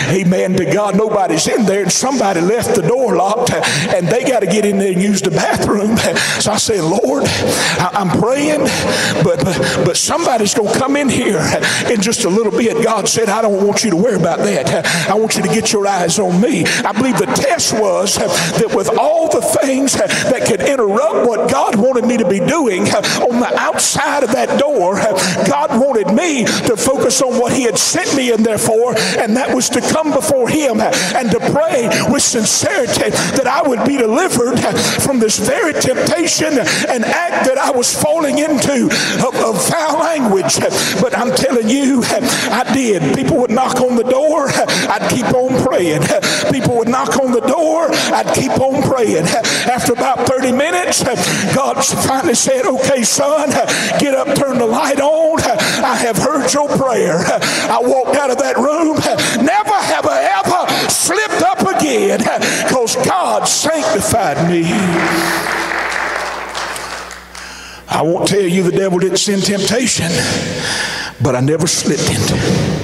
amen, 0.10 0.54
to 0.54 0.66
God, 0.66 0.96
nobody's 0.96 1.48
in 1.48 1.66
there 1.66 1.84
and 1.84 1.92
somebody 1.92 2.40
left 2.42 2.76
the 2.76 2.82
door 2.82 3.16
locked 3.16 3.52
and 3.52 4.08
they 4.08 4.24
got 4.24 4.40
to 4.40 4.46
get 4.48 4.66
in 4.66 4.78
there 4.78 4.94
and 4.94 5.02
use 5.02 5.22
the 5.22 5.32
bathroom. 5.32 5.98
So 6.40 6.52
I 6.52 6.58
said, 6.58 6.84
Lord, 6.84 7.24
I'm 7.80 8.10
praying, 8.20 8.62
but, 9.24 9.44
but, 9.86 9.98
somebody's 9.98 10.54
going 10.54 10.74
to 10.74 10.80
come 10.80 10.96
in 10.96 11.08
here 11.08 11.40
in 11.90 12.02
just 12.02 12.26
a 12.26 12.30
little 12.30 12.52
bit. 12.52 12.84
God 12.84 13.08
said, 13.08 13.30
I 13.30 13.42
don't 13.42 13.66
want 13.66 13.84
you 13.84 13.92
to 13.92 13.96
worry 13.96 14.16
about 14.16 14.40
that. 14.40 14.86
I 15.10 15.14
want 15.16 15.36
you 15.36 15.44
to 15.44 15.50
get 15.50 15.72
your 15.72 15.88
eyes 15.88 16.20
on 16.20 16.42
me. 16.42 16.66
I 16.66 16.92
believe 16.92 17.18
the 17.18 17.26
test 17.26 17.74
was 17.74 18.16
that 18.16 18.74
with 18.76 18.90
all 18.98 19.30
the 19.30 19.42
things 19.42 19.94
that 19.94 20.46
could 20.48 20.62
interrupt 20.62 21.28
what 21.28 21.50
God 21.50 21.76
wanted 21.76 22.06
me 22.06 22.18
to 22.18 22.28
be 22.28 22.40
doing 22.40 22.84
on 22.84 23.40
the 23.40 23.54
outside 23.58 24.24
of 24.24 24.32
that 24.32 24.60
door, 24.60 24.96
God 25.48 25.80
wanted 25.80 26.08
me 26.14 26.46
to 26.68 26.78
focus 26.78 27.22
on 27.22 27.40
what 27.40 27.54
He 27.54 27.64
had 27.64 27.78
sent 27.78 28.16
me 28.16 28.32
in 28.32 28.44
there 28.44 28.58
for, 28.58 28.98
and 29.18 29.36
that 29.38 29.54
was 29.54 29.70
to 29.70 29.82
come 29.82 30.12
before 30.12 30.50
Him 30.50 30.80
and 30.80 31.32
to 31.32 31.40
pray 31.52 31.90
with 32.12 32.22
sincerity 32.22 33.10
that 33.38 33.48
I 33.48 33.68
would 33.68 33.86
be 33.86 33.98
delivered 33.98 34.60
from 35.02 35.20
this 35.20 35.38
very 35.40 35.74
temptation 35.74 36.60
and 36.90 37.06
act 37.06 37.48
that 37.48 37.58
I 37.58 37.72
was 37.72 37.94
falling 37.94 38.40
into 38.40 38.90
of, 39.26 39.36
of 39.36 39.64
foul 39.64 40.00
language. 40.00 40.60
But 41.02 41.18
I'm 41.18 41.34
telling 41.36 41.70
you, 41.70 42.02
I 42.04 42.70
did. 42.74 43.16
People 43.16 43.38
would 43.38 43.52
knock 43.52 43.82
on 43.82 43.96
the 43.96 44.04
door, 44.04 44.50
I'd 44.50 45.10
keep 45.10 45.26
on 45.34 45.62
praying. 45.64 46.04
People 46.52 46.78
would 46.78 46.90
knock 46.90 47.18
on 47.18 47.32
the 47.32 47.42
door, 47.42 47.88
I'd 47.92 48.34
keep 48.36 48.52
on 48.60 48.82
praying. 48.84 49.26
After 49.68 49.94
about 49.94 50.28
30 50.28 50.52
minutes, 50.52 51.04
God 51.56 51.84
finally 51.84 52.36
said, 52.36 52.66
Okay, 52.66 53.04
son, 53.04 53.50
get 54.00 54.14
up, 54.14 54.36
turn 54.36 54.58
the 54.58 54.66
light 54.66 55.00
on. 55.00 55.42
I 55.42 55.96
have 55.96 56.18
heard 56.18 56.43
your 56.52 56.68
prayer. 56.68 57.20
I 57.70 57.80
walked 57.80 58.18
out 58.18 58.32
of 58.32 58.40
that 58.40 58.58
room. 58.58 58.98
Never 59.46 59.78
have 59.78 60.08
I 60.08 60.24
ever 60.42 60.90
slipped 60.90 61.44
up 61.44 61.62
again 61.78 62.18
because 62.66 62.96
God 63.06 63.48
sanctified 63.48 64.50
me. 64.50 64.64
I 67.88 68.02
won't 68.02 68.28
tell 68.28 68.42
you 68.42 68.64
the 68.64 68.72
devil 68.72 68.98
didn't 68.98 69.18
send 69.18 69.44
temptation, 69.44 70.10
but 71.22 71.36
I 71.36 71.42
never 71.42 71.68
slipped 71.68 72.10
into 72.10 72.34
it. 72.36 72.84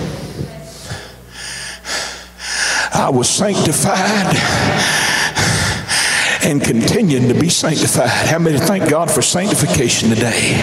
I 2.94 3.10
was 3.10 3.28
sanctified 3.28 4.36
and 6.44 6.62
continuing 6.62 7.28
to 7.28 7.34
be 7.34 7.50
sanctified. 7.50 8.10
How 8.10 8.40
many 8.40 8.60
thank 8.60 8.90
God 8.90 9.10
for 9.10 9.22
sanctification 9.22 10.10
today? 10.10 10.60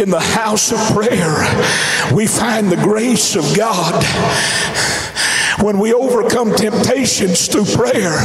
In 0.00 0.08
the 0.08 0.18
house 0.18 0.72
of 0.72 0.78
prayer, 0.94 1.44
we 2.14 2.26
find 2.26 2.72
the 2.72 2.76
grace 2.76 3.36
of 3.36 3.54
God 3.54 4.02
when 5.62 5.78
we 5.78 5.92
overcome 5.92 6.54
temptations 6.54 7.46
through 7.48 7.66
prayer. 7.66 8.16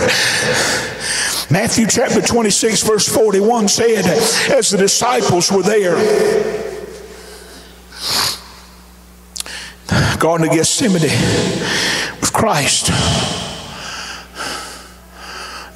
Matthew 1.51 1.85
chapter 1.87 2.21
26, 2.21 2.81
verse 2.83 3.09
41 3.09 3.67
said, 3.67 4.05
as 4.51 4.69
the 4.69 4.77
disciples 4.77 5.51
were 5.51 5.63
there, 5.63 5.95
Garden 10.17 10.47
of 10.47 10.53
Gethsemane 10.53 11.01
with 12.21 12.31
Christ. 12.31 12.87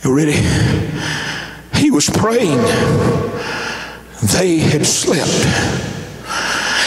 You 0.06 0.16
ready? 0.16 0.40
He 1.78 1.92
was 1.92 2.10
praying. 2.10 2.60
They 4.22 4.58
had 4.58 4.86
slept. 4.86 5.32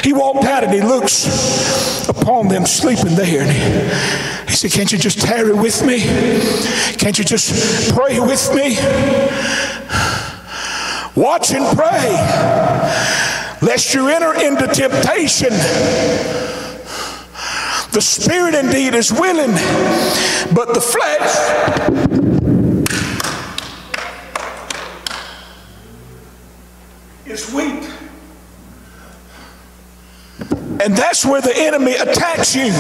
He 0.05 0.13
walked 0.13 0.45
out 0.45 0.65
and 0.65 0.73
he 0.73 0.83
looks 0.83 2.09
upon 2.09 2.49
them 2.49 2.67
sleeping 2.67 3.15
there. 3.15 3.43
And 3.43 4.49
he, 4.49 4.55
said, 4.55 4.73
Can't 4.73 4.93
you 4.93 4.99
just 4.99 5.21
tarry 5.21 5.55
with 5.55 5.85
me? 5.87 6.01
Can't 6.99 7.19
you 7.19 7.25
just 7.25 7.95
pray 7.95 8.21
with 8.21 8.55
me? 8.55 8.77
Watch 11.15 11.53
and 11.53 11.77
pray, 11.77 12.13
lest 13.61 13.95
you 13.95 14.09
enter 14.09 14.35
into 14.35 14.67
temptation. 14.67 15.51
The 17.93 18.01
spirit 18.01 18.55
indeed 18.55 18.95
is 18.95 19.13
willing, 19.13 19.53
but 20.55 20.73
the 20.73 20.81
flesh 20.81 22.12
is 27.33 27.53
weak. 27.53 27.89
And 30.83 30.97
that's 30.97 31.25
where 31.25 31.41
the 31.41 31.53
enemy 31.57 31.95
attacks 31.95 32.55
you. 32.55 32.73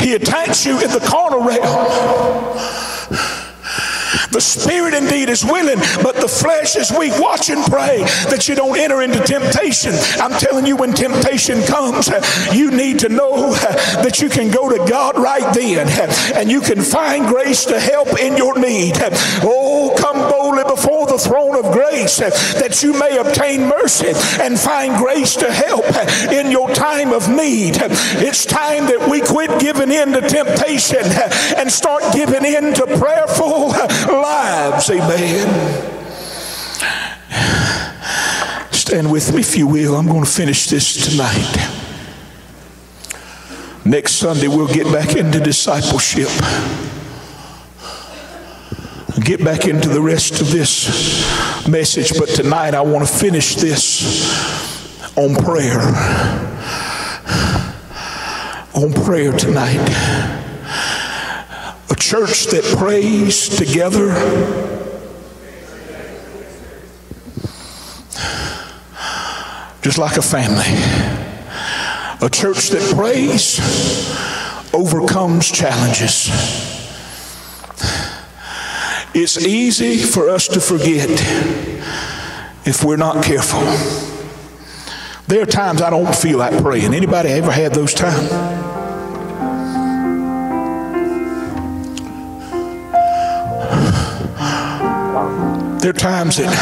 He 0.00 0.14
attacks 0.14 0.64
you 0.64 0.80
in 0.80 0.90
the 0.90 1.00
carnal 1.00 1.42
realm. 1.42 2.56
The 4.30 4.40
spirit 4.42 4.94
indeed 4.94 5.30
is 5.30 5.44
willing, 5.44 5.78
but 6.02 6.16
the 6.16 6.28
flesh 6.28 6.76
is 6.76 6.92
weak. 6.92 7.12
Watch 7.18 7.50
and 7.50 7.64
pray 7.64 8.04
that 8.30 8.46
you 8.46 8.54
don't 8.54 8.78
enter 8.78 9.02
into 9.02 9.18
temptation. 9.20 9.92
I'm 10.20 10.38
telling 10.38 10.66
you, 10.66 10.76
when 10.76 10.92
temptation 10.92 11.62
comes, 11.62 12.08
you 12.52 12.70
need 12.70 12.98
to 13.00 13.08
know 13.08 13.52
that 13.52 14.20
you 14.22 14.28
can 14.28 14.50
go 14.50 14.68
to 14.68 14.78
God 14.88 15.18
right 15.18 15.52
then 15.54 15.88
and 16.36 16.50
you 16.50 16.60
can 16.60 16.82
find 16.82 17.26
grace 17.26 17.64
to 17.66 17.80
help 17.80 18.20
in 18.20 18.36
your 18.36 18.58
need. 18.58 18.94
Oh, 19.42 19.94
come 19.98 20.30
the 21.08 21.18
throne 21.18 21.56
of 21.56 21.72
grace 21.72 22.20
uh, 22.20 22.30
that 22.60 22.82
you 22.82 22.98
may 22.98 23.16
obtain 23.18 23.66
mercy 23.66 24.12
and 24.40 24.58
find 24.58 24.96
grace 24.96 25.36
to 25.36 25.50
help 25.50 25.84
uh, 25.88 26.32
in 26.32 26.50
your 26.50 26.72
time 26.74 27.12
of 27.12 27.28
need. 27.28 27.76
It's 28.20 28.44
time 28.44 28.86
that 28.86 29.08
we 29.10 29.20
quit 29.20 29.60
giving 29.60 29.90
in 29.90 30.12
to 30.12 30.20
temptation 30.20 31.04
uh, 31.04 31.54
and 31.56 31.70
start 31.70 32.02
giving 32.12 32.44
in 32.44 32.74
to 32.74 32.86
prayerful 32.98 33.68
lives. 34.12 34.90
Amen. 34.90 35.94
Stand 38.72 39.10
with 39.10 39.34
me 39.34 39.40
if 39.40 39.56
you 39.56 39.66
will. 39.66 39.96
I'm 39.96 40.06
going 40.06 40.24
to 40.24 40.30
finish 40.30 40.68
this 40.68 41.10
tonight. 41.10 41.78
Next 43.84 44.14
Sunday, 44.14 44.48
we'll 44.48 44.66
get 44.66 44.92
back 44.92 45.16
into 45.16 45.40
discipleship. 45.40 46.28
Get 49.28 49.44
back 49.44 49.66
into 49.68 49.90
the 49.90 50.00
rest 50.00 50.40
of 50.40 50.50
this 50.50 51.68
message, 51.68 52.18
but 52.18 52.30
tonight 52.30 52.72
I 52.72 52.80
want 52.80 53.06
to 53.06 53.14
finish 53.14 53.56
this 53.56 54.26
on 55.18 55.34
prayer. 55.34 55.80
On 58.74 58.90
prayer 59.04 59.32
tonight 59.32 59.86
A 61.90 61.94
church 61.94 62.46
that 62.46 62.64
prays 62.78 63.50
together. 63.50 64.14
Just 69.82 69.98
like 69.98 70.16
a 70.16 70.22
family. 70.22 70.72
A 72.26 72.30
church 72.30 72.70
that 72.70 72.94
prays 72.96 73.60
overcomes 74.72 75.50
challenges. 75.50 76.77
It's 79.20 79.44
easy 79.44 79.96
for 79.96 80.28
us 80.28 80.46
to 80.46 80.60
forget 80.60 81.10
if 82.64 82.84
we're 82.84 82.96
not 82.96 83.24
careful. 83.24 83.58
There 85.26 85.42
are 85.42 85.46
times 85.46 85.82
I 85.82 85.90
don't 85.90 86.14
feel 86.14 86.38
like 86.38 86.62
praying. 86.62 86.94
Anybody 86.94 87.30
ever 87.30 87.50
had 87.50 87.74
those 87.74 87.92
times? 87.92 88.30
There 95.82 95.90
are 95.90 95.92
times 95.92 96.36
that 96.36 96.54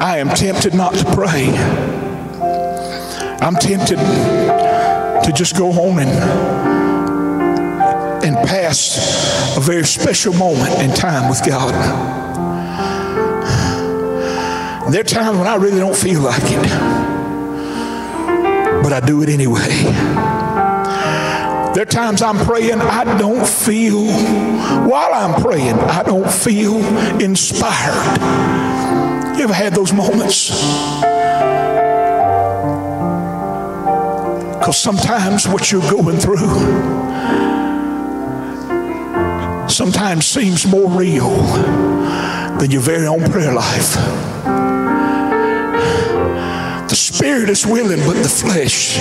I 0.00 0.16
am 0.16 0.30
tempted 0.30 0.72
not 0.72 0.94
to 0.94 1.04
pray. 1.14 1.50
I'm 3.42 3.56
tempted 3.56 3.98
to 3.98 5.32
just 5.34 5.58
go 5.58 5.72
home 5.72 5.98
and 5.98 6.08
and 8.24 8.34
pass 8.48 9.29
a 9.56 9.60
very 9.60 9.84
special 9.84 10.32
moment 10.34 10.80
in 10.80 10.90
time 10.94 11.28
with 11.28 11.44
God. 11.46 11.72
There 14.92 15.00
are 15.00 15.04
times 15.04 15.38
when 15.38 15.46
I 15.46 15.56
really 15.56 15.78
don't 15.78 15.96
feel 15.96 16.20
like 16.20 16.42
it, 16.42 16.62
but 18.82 18.92
I 18.92 19.00
do 19.04 19.22
it 19.22 19.28
anyway. 19.28 19.68
There 21.74 21.82
are 21.82 21.86
times 21.88 22.22
I'm 22.22 22.36
praying, 22.38 22.80
I 22.80 23.04
don't 23.18 23.46
feel, 23.46 24.06
while 24.88 25.14
I'm 25.14 25.40
praying, 25.40 25.78
I 25.78 26.02
don't 26.02 26.30
feel 26.30 26.76
inspired. 27.20 28.20
You 29.36 29.44
ever 29.44 29.54
had 29.54 29.74
those 29.74 29.92
moments? 29.92 30.50
Because 34.58 34.76
sometimes 34.76 35.46
what 35.48 35.70
you're 35.72 35.88
going 35.90 36.18
through 36.18 37.59
sometimes 39.70 40.26
seems 40.26 40.66
more 40.66 40.90
real 40.90 41.30
than 42.58 42.70
your 42.70 42.80
very 42.82 43.06
own 43.06 43.30
prayer 43.30 43.52
life. 43.52 43.94
The 46.88 46.96
spirit 46.96 47.48
is 47.48 47.64
willing, 47.66 48.00
but 48.00 48.20
the 48.22 48.28
flesh 48.28 48.98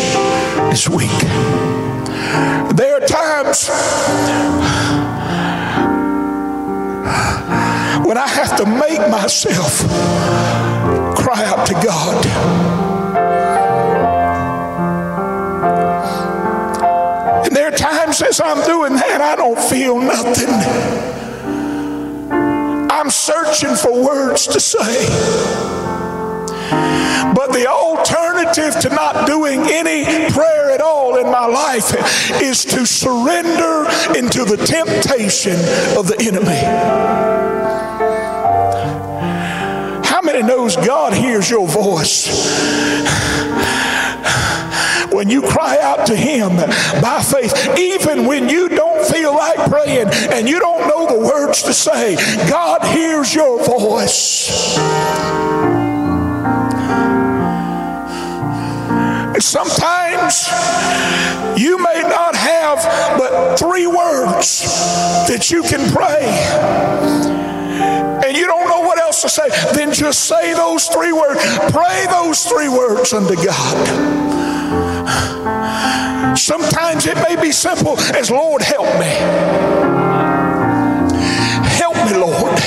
is 0.72 0.88
weak. 0.88 1.10
There 2.76 2.96
are 2.98 3.08
times 3.08 3.68
when 8.06 8.18
I 8.18 8.28
have 8.28 8.56
to 8.58 8.66
make 8.66 9.10
myself 9.10 9.80
cry 11.18 11.46
out 11.46 11.66
to 11.68 11.74
God. 11.74 12.89
As 18.22 18.42
I'm 18.42 18.66
doing 18.66 18.94
that, 18.94 19.22
I 19.22 19.36
don't 19.36 19.60
feel 19.60 20.00
nothing. 20.00 20.50
I'm 22.92 23.10
searching 23.10 23.76
for 23.76 24.04
words 24.04 24.48
to 24.48 24.60
say. 24.60 25.08
But 27.34 27.54
the 27.54 27.68
alternative 27.68 28.80
to 28.82 28.90
not 28.90 29.28
doing 29.28 29.62
any 29.66 30.30
prayer 30.32 30.72
at 30.72 30.82
all 30.82 31.18
in 31.18 31.32
my 31.32 31.46
life 31.46 31.94
is 32.42 32.66
to 32.66 32.86
surrender 32.86 33.86
into 34.18 34.44
the 34.46 34.58
temptation 34.58 35.56
of 35.98 36.08
the 36.08 36.18
enemy. 36.20 36.60
How 40.06 40.22
many 40.22 40.42
knows 40.44 40.76
God 40.76 41.14
hears 41.14 41.50
your 41.50 41.68
voice? 41.68 42.99
When 45.12 45.30
you 45.30 45.42
cry 45.42 45.78
out 45.82 46.06
to 46.08 46.16
Him 46.16 46.56
by 47.02 47.22
faith, 47.22 47.78
even 47.78 48.26
when 48.26 48.50
you 48.50 48.70
don't 48.70 49.06
feel 49.06 49.34
like 49.36 49.70
praying 49.70 50.08
and 50.32 50.48
you 50.48 50.60
don't 50.60 50.88
know 50.88 51.08
the 51.08 51.28
words 51.28 51.64
to 51.64 51.74
say, 51.74 52.16
God 52.50 52.84
hears 52.84 53.34
your 53.34 53.64
voice. 53.64 54.78
Sometimes 59.42 60.50
you 61.58 61.78
may 61.78 62.02
not 62.02 62.36
have 62.36 62.78
but 63.18 63.58
three 63.58 63.88
words 63.88 64.62
that 65.28 65.50
you 65.50 65.64
can 65.64 65.90
pray. 65.92 66.26
And 68.26 68.38
you 68.38 68.46
don't 68.46 68.68
know 68.68 68.82
what 68.82 69.00
else 69.00 69.22
to 69.22 69.30
say. 69.30 69.50
Then 69.74 69.94
just 69.94 70.26
say 70.26 70.54
those 70.54 70.88
three 70.88 71.14
words. 71.14 71.40
Pray 71.72 72.06
those 72.12 72.44
three 72.44 72.70
words 72.70 73.14
unto 73.14 73.36
God. 73.36 74.29
Sometimes 76.40 77.06
it 77.06 77.18
may 77.28 77.36
be 77.40 77.52
simple 77.52 78.00
as 78.16 78.32
Lord 78.32 78.62
help 78.62 78.88
me. 78.98 79.12
Help 81.76 81.96
me, 82.10 82.18
Lord. 82.18 82.60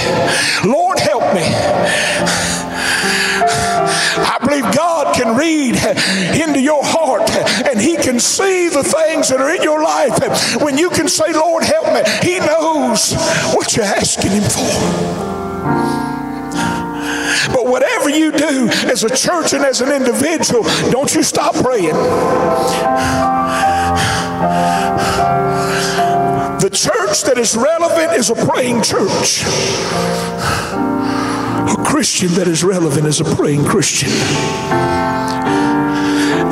Lord 0.65 0.99
help 0.99 1.35
me. 1.35 1.43
I 4.25 4.37
believe 4.41 4.65
God 4.75 5.17
can 5.17 5.37
read 5.37 5.77
into 6.39 6.61
your 6.61 6.83
heart 6.85 7.31
and 7.67 7.81
He 7.81 7.97
can 7.97 8.21
see 8.21 8.69
the 8.69 8.83
things 8.83 9.31
that 9.31 9.41
are 9.41 9.51
in 9.55 9.63
your 9.63 9.83
life. 9.83 10.61
When 10.61 10.77
you 10.77 10.91
can 10.91 11.09
say, 11.09 11.33
Lord, 11.33 11.65
help 11.65 11.87
me, 11.87 12.03
He 12.23 12.39
knows 12.41 13.15
what 13.55 13.75
you're 13.75 13.87
asking 13.87 14.33
Him 14.33 14.45
for. 14.45 15.33
But 17.53 17.67
whatever 17.67 18.11
you 18.11 18.33
do 18.33 18.69
as 18.87 19.03
a 19.03 19.15
church 19.15 19.55
and 19.55 19.65
as 19.65 19.81
an 19.81 19.91
individual, 19.91 20.63
don't 20.91 21.13
you 21.15 21.23
stop 21.23 21.55
praying. 21.55 21.97
The 26.61 26.71
church 26.71 27.23
that 27.25 27.39
is 27.39 27.57
relevant 27.57 28.13
is 28.19 28.31
a 28.31 28.35
praying 28.35 28.83
church. 28.83 29.45
A 31.71 31.77
Christian 31.85 32.29
that 32.35 32.49
is 32.49 32.65
relevant 32.65 33.07
is 33.07 33.21
a 33.21 33.25
praying 33.37 33.65
Christian. 33.65 34.11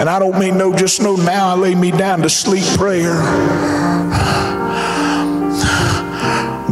And 0.00 0.08
I 0.08 0.18
don't 0.20 0.38
mean 0.38 0.56
no, 0.56 0.74
just 0.74 1.02
no, 1.02 1.16
now 1.16 1.48
I 1.48 1.54
lay 1.54 1.74
me 1.74 1.90
down 1.90 2.22
to 2.22 2.30
sleep 2.30 2.64
prayer. 2.78 3.20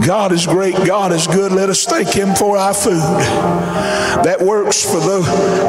God 0.06 0.32
is 0.32 0.46
great. 0.46 0.74
God 0.86 1.12
is 1.12 1.26
good. 1.26 1.50
Let 1.52 1.68
us 1.68 1.84
thank 1.84 2.08
Him 2.08 2.34
for 2.34 2.56
our 2.56 2.72
food. 2.72 2.94
That 4.24 4.40
works 4.40 4.84
for 4.84 5.00
the 5.00 5.22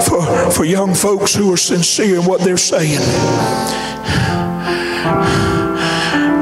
for, 0.08 0.52
for 0.52 0.64
young 0.64 0.94
folks 0.94 1.34
who 1.34 1.52
are 1.52 1.58
sincere 1.58 2.20
in 2.20 2.26
what 2.26 2.42
they're 2.42 2.58
saying. 2.58 3.00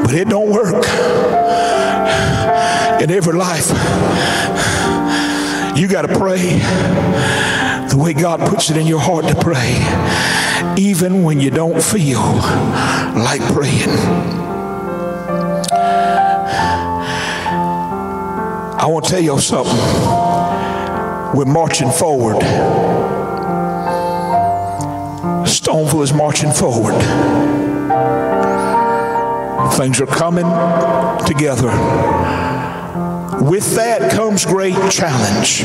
But 0.04 0.14
it 0.14 0.30
don't 0.30 0.52
work 0.52 0.86
in 3.02 3.12
every 3.12 3.34
life. 3.34 3.70
You 5.78 5.88
got 5.88 6.04
to 6.04 6.18
pray 6.18 6.60
the 7.90 7.98
way 7.98 8.14
God 8.14 8.40
puts 8.40 8.70
it 8.70 8.78
in 8.78 8.88
your 8.88 9.00
heart 9.00 9.26
to 9.28 9.36
pray, 9.36 9.78
even 10.82 11.24
when 11.24 11.40
you 11.40 11.50
don't 11.52 11.82
feel 11.82 12.20
like 12.20 13.42
praying. 13.54 13.90
I 18.80 18.86
want 18.90 19.06
to 19.06 19.12
tell 19.12 19.22
you 19.22 19.40
something. 19.40 19.74
We're 21.38 21.46
marching 21.46 21.92
forward. 21.92 22.38
Stoneville 25.46 26.04
is 26.04 26.14
marching 26.14 26.52
forward. 26.52 26.96
Things 29.78 30.02
are 30.02 30.08
coming 30.08 30.48
together. 31.28 31.68
With 33.46 33.76
that 33.76 34.12
comes 34.12 34.44
great 34.44 34.74
challenge. 34.90 35.62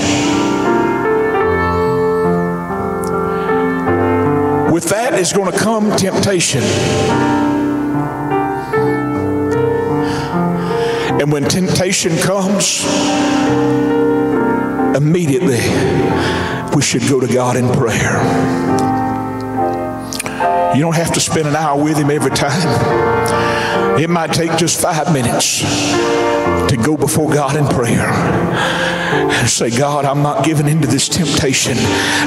With 4.71 4.85
that 4.91 5.15
is 5.15 5.33
going 5.33 5.51
to 5.51 5.59
come 5.59 5.97
temptation. 5.97 6.63
And 11.19 11.33
when 11.33 11.45
temptation 11.45 12.15
comes, 12.19 12.85
immediately 14.95 15.61
we 16.77 16.83
should 16.83 17.09
go 17.09 17.19
to 17.19 17.33
God 17.33 17.57
in 17.57 17.67
prayer. 17.73 18.92
You 20.75 20.81
don't 20.81 20.97
have 20.97 21.13
to 21.13 21.21
spend 21.21 21.47
an 21.49 21.57
hour 21.57 21.83
with 21.83 21.99
Him 21.99 22.11
every 22.11 22.31
time. 22.31 24.01
It 24.01 24.09
might 24.09 24.33
take 24.33 24.57
just 24.57 24.81
five 24.81 25.13
minutes 25.13 25.61
to 25.61 26.79
go 26.83 26.97
before 26.97 27.31
God 27.31 27.57
in 27.57 27.67
prayer 27.67 28.09
and 29.43 29.51
say, 29.51 29.71
God, 29.71 30.07
I'm 30.07 30.23
not 30.23 30.45
giving 30.45 30.67
into 30.67 30.87
this 30.87 31.09
temptation. 31.09 31.77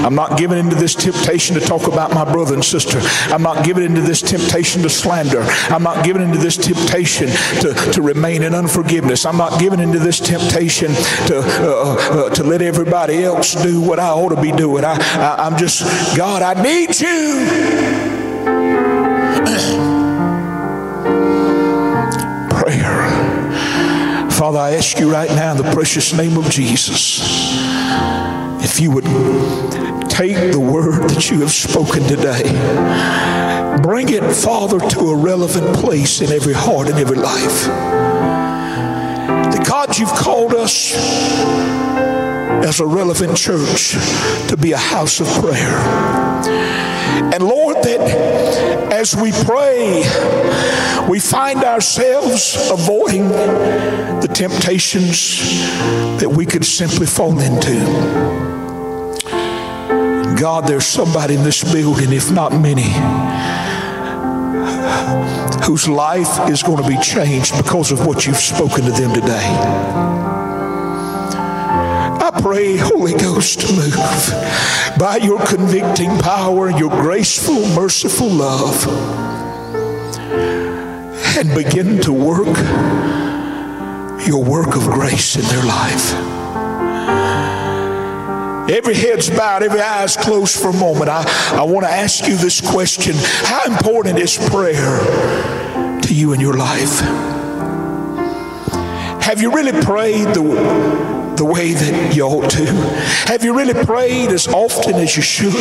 I'm 0.06 0.14
not 0.14 0.38
giving 0.38 0.60
into 0.60 0.76
this 0.76 0.94
temptation 0.94 1.56
to 1.56 1.62
talk 1.62 1.88
about 1.88 2.14
my 2.14 2.24
brother 2.24 2.54
and 2.54 2.64
sister. 2.64 3.00
I'm 3.34 3.42
not 3.42 3.66
giving 3.66 3.84
into 3.84 4.02
this 4.02 4.22
temptation 4.22 4.84
to 4.84 4.90
slander. 4.90 5.42
I'm 5.70 5.82
not 5.82 6.06
giving 6.06 6.22
into 6.22 6.38
this 6.38 6.58
temptation 6.58 7.30
to, 7.62 7.74
to 7.94 8.02
remain 8.02 8.44
in 8.44 8.54
unforgiveness. 8.54 9.26
I'm 9.26 9.38
not 9.38 9.60
giving 9.60 9.80
into 9.80 9.98
this 9.98 10.20
temptation 10.20 10.94
to, 11.28 11.40
uh, 11.40 11.96
uh, 11.98 12.30
to 12.30 12.44
let 12.44 12.62
everybody 12.62 13.24
else 13.24 13.56
do 13.64 13.82
what 13.82 14.00
I 14.00 14.10
ought 14.10 14.36
to 14.36 14.42
be 14.42 14.52
doing. 14.52 14.86
I, 14.86 14.94
I, 14.94 15.48
I'm 15.48 15.58
just, 15.58 16.16
God, 16.16 16.44
I 16.44 16.62
need 16.62 17.00
you. 17.00 18.05
Father, 24.36 24.60
I 24.60 24.72
ask 24.72 25.00
you 25.00 25.10
right 25.12 25.30
now 25.30 25.52
in 25.52 25.58
the 25.58 25.72
precious 25.72 26.12
name 26.14 26.38
of 26.38 26.50
Jesus, 26.50 27.22
if 28.62 28.82
you 28.82 28.92
would 28.92 29.06
take 30.10 30.52
the 30.52 30.60
word 30.60 31.10
that 31.10 31.32
you 31.32 31.40
have 31.40 31.52
spoken 31.52 32.04
today, 32.04 32.44
bring 33.82 34.10
it, 34.10 34.24
Father, 34.36 34.80
to 34.90 35.00
a 35.12 35.16
relevant 35.16 35.74
place 35.78 36.22
in 36.22 36.32
every 36.34 36.54
heart 36.54 36.90
and 36.90 37.00
every 37.00 37.18
life. 37.18 37.66
That 39.52 39.66
God, 39.68 39.98
you've 39.98 40.10
called 40.10 40.54
us 40.54 40.96
as 42.66 42.80
a 42.82 42.86
relevant 42.86 43.38
church 43.38 43.92
to 44.50 44.58
be 44.58 44.74
a 44.74 44.78
house 44.78 45.22
of 45.22 45.28
prayer. 45.42 45.78
And 47.34 47.42
Lord, 47.42 47.78
that 47.84 48.45
as 48.96 49.14
we 49.14 49.32
pray, 49.44 50.04
we 51.10 51.20
find 51.20 51.66
ourselves 51.66 52.56
avoiding 52.72 53.28
the 53.28 54.32
temptations 54.34 55.42
that 56.22 56.30
we 56.30 56.46
could 56.46 56.64
simply 56.64 57.06
fall 57.06 57.38
into. 57.38 57.76
God, 60.40 60.66
there's 60.66 60.86
somebody 60.86 61.36
in 61.36 61.44
this 61.44 61.62
building, 61.74 62.14
if 62.14 62.32
not 62.32 62.54
many, 62.54 62.94
whose 65.66 65.90
life 65.90 66.50
is 66.50 66.64
going 66.64 66.82
to 66.82 66.88
be 66.88 66.98
changed 67.00 67.56
because 67.58 67.92
of 67.92 68.08
what 68.08 68.26
you've 68.26 68.38
spoken 68.38 68.86
to 68.86 68.92
them 68.92 69.14
today. 69.14 70.35
Pray, 72.46 72.78
Holy 72.78 73.14
Ghost, 73.14 73.74
move 73.76 73.96
by 75.00 75.18
your 75.20 75.44
convicting 75.48 76.16
power 76.20 76.70
your 76.70 76.92
graceful, 76.92 77.68
merciful 77.70 78.30
love 78.30 78.86
and 81.40 81.50
begin 81.56 82.00
to 82.02 82.14
work 82.14 82.56
your 84.28 84.44
work 84.44 84.76
of 84.76 84.84
grace 84.84 85.36
in 85.36 85.42
their 85.46 85.66
life. 85.66 86.14
Every 88.70 88.94
head's 88.94 89.32
bowed, 89.32 89.64
every 89.64 89.82
eye's 89.82 90.16
closed 90.16 90.62
for 90.62 90.68
a 90.68 90.74
moment. 90.74 91.10
I, 91.10 91.24
I 91.58 91.64
want 91.64 91.88
to 91.88 91.92
ask 91.92 92.28
you 92.28 92.38
this 92.38 92.62
question 92.62 93.16
How 93.18 93.64
important 93.64 94.20
is 94.20 94.38
prayer 94.38 95.00
to 96.00 96.14
you 96.14 96.34
in 96.34 96.40
your 96.40 96.54
life? 96.54 97.00
Have 99.24 99.42
you 99.42 99.52
really 99.52 99.72
prayed 99.82 100.28
the, 100.36 101.15
the 101.38 101.46
way 101.46 101.74
that 101.74 102.16
you 102.16 102.24
ought 102.24 102.50
to? 102.52 102.66
Have 103.28 103.44
you 103.44 103.56
really 103.56 103.74
prayed 103.86 104.30
as 104.30 104.48
often 104.48 104.96
as 104.96 105.16
you 105.16 105.22
should? 105.22 105.54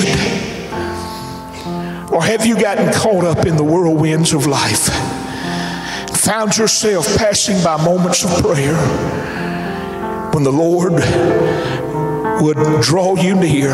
Or 2.12 2.22
have 2.22 2.46
you 2.46 2.58
gotten 2.60 2.92
caught 2.92 3.24
up 3.24 3.46
in 3.46 3.56
the 3.56 3.64
whirlwinds 3.64 4.32
of 4.32 4.46
life? 4.46 4.88
Found 6.18 6.56
yourself 6.56 7.06
passing 7.16 7.62
by 7.62 7.76
moments 7.84 8.24
of 8.24 8.30
prayer 8.42 8.76
when 10.32 10.42
the 10.42 10.52
Lord 10.52 10.92
would 12.42 12.82
draw 12.82 13.16
you 13.16 13.34
near. 13.34 13.72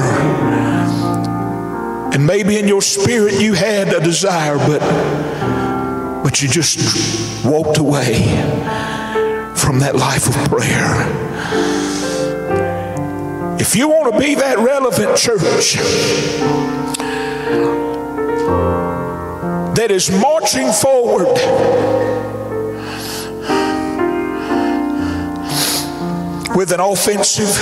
And 2.12 2.26
maybe 2.26 2.58
in 2.58 2.66
your 2.66 2.82
spirit 2.82 3.40
you 3.40 3.54
had 3.54 3.88
a 3.94 4.00
desire, 4.00 4.56
but, 4.56 4.80
but 6.24 6.42
you 6.42 6.48
just 6.48 7.44
walked 7.44 7.78
away 7.78 8.14
from 9.54 9.78
that 9.80 9.94
life 9.94 10.26
of 10.28 10.34
prayer. 10.48 11.06
If 13.60 13.76
you 13.76 13.88
want 13.88 14.10
to 14.12 14.18
be 14.18 14.34
that 14.36 14.58
relevant 14.58 15.18
church 15.18 15.74
that 19.76 19.90
is 19.90 20.10
marching 20.10 20.72
forward, 20.72 21.36
with 26.56 26.72
an 26.72 26.80
offensive 26.80 27.54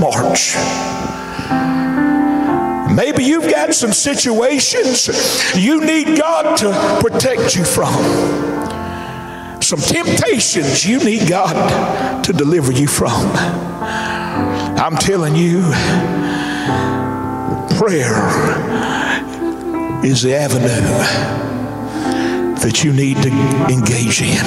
march. 0.00 0.56
Maybe 2.94 3.24
you've 3.24 3.50
got 3.50 3.74
some 3.74 3.92
situations 3.92 5.08
you 5.54 5.80
need 5.84 6.18
God 6.18 6.56
to 6.58 7.00
protect 7.00 7.56
you 7.56 7.64
from. 7.64 7.92
Some 9.62 9.80
temptations 9.80 10.84
you 10.84 10.98
need 11.04 11.28
God 11.28 12.24
to 12.24 12.32
deliver 12.32 12.72
you 12.72 12.88
from. 12.88 14.11
I'm 14.76 14.96
telling 14.96 15.36
you, 15.36 15.62
prayer 17.78 18.16
is 20.04 20.22
the 20.22 20.34
avenue 20.34 21.32
that 22.60 22.82
you 22.84 22.92
need 22.92 23.16
to 23.22 23.30
engage 23.72 24.22
in. 24.22 24.44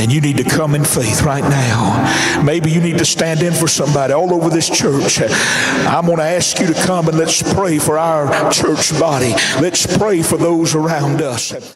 And 0.00 0.12
you 0.12 0.20
need 0.20 0.36
to 0.36 0.44
come 0.44 0.76
in 0.76 0.84
faith 0.84 1.22
right 1.22 1.42
now. 1.42 2.42
Maybe 2.44 2.70
you 2.70 2.80
need 2.80 2.98
to 2.98 3.04
stand 3.04 3.42
in 3.42 3.52
for 3.52 3.66
somebody 3.66 4.12
all 4.12 4.32
over 4.32 4.48
this 4.48 4.70
church. 4.70 5.20
I'm 5.20 6.06
going 6.06 6.18
to 6.18 6.22
ask 6.22 6.60
you 6.60 6.68
to 6.68 6.74
come 6.86 7.08
and 7.08 7.18
let's 7.18 7.42
pray 7.54 7.80
for 7.80 7.98
our 7.98 8.52
church 8.52 8.92
body. 8.98 9.32
Let's 9.60 9.86
pray 9.96 10.22
for 10.22 10.36
those 10.36 10.76
around 10.76 11.20
us. 11.20 11.74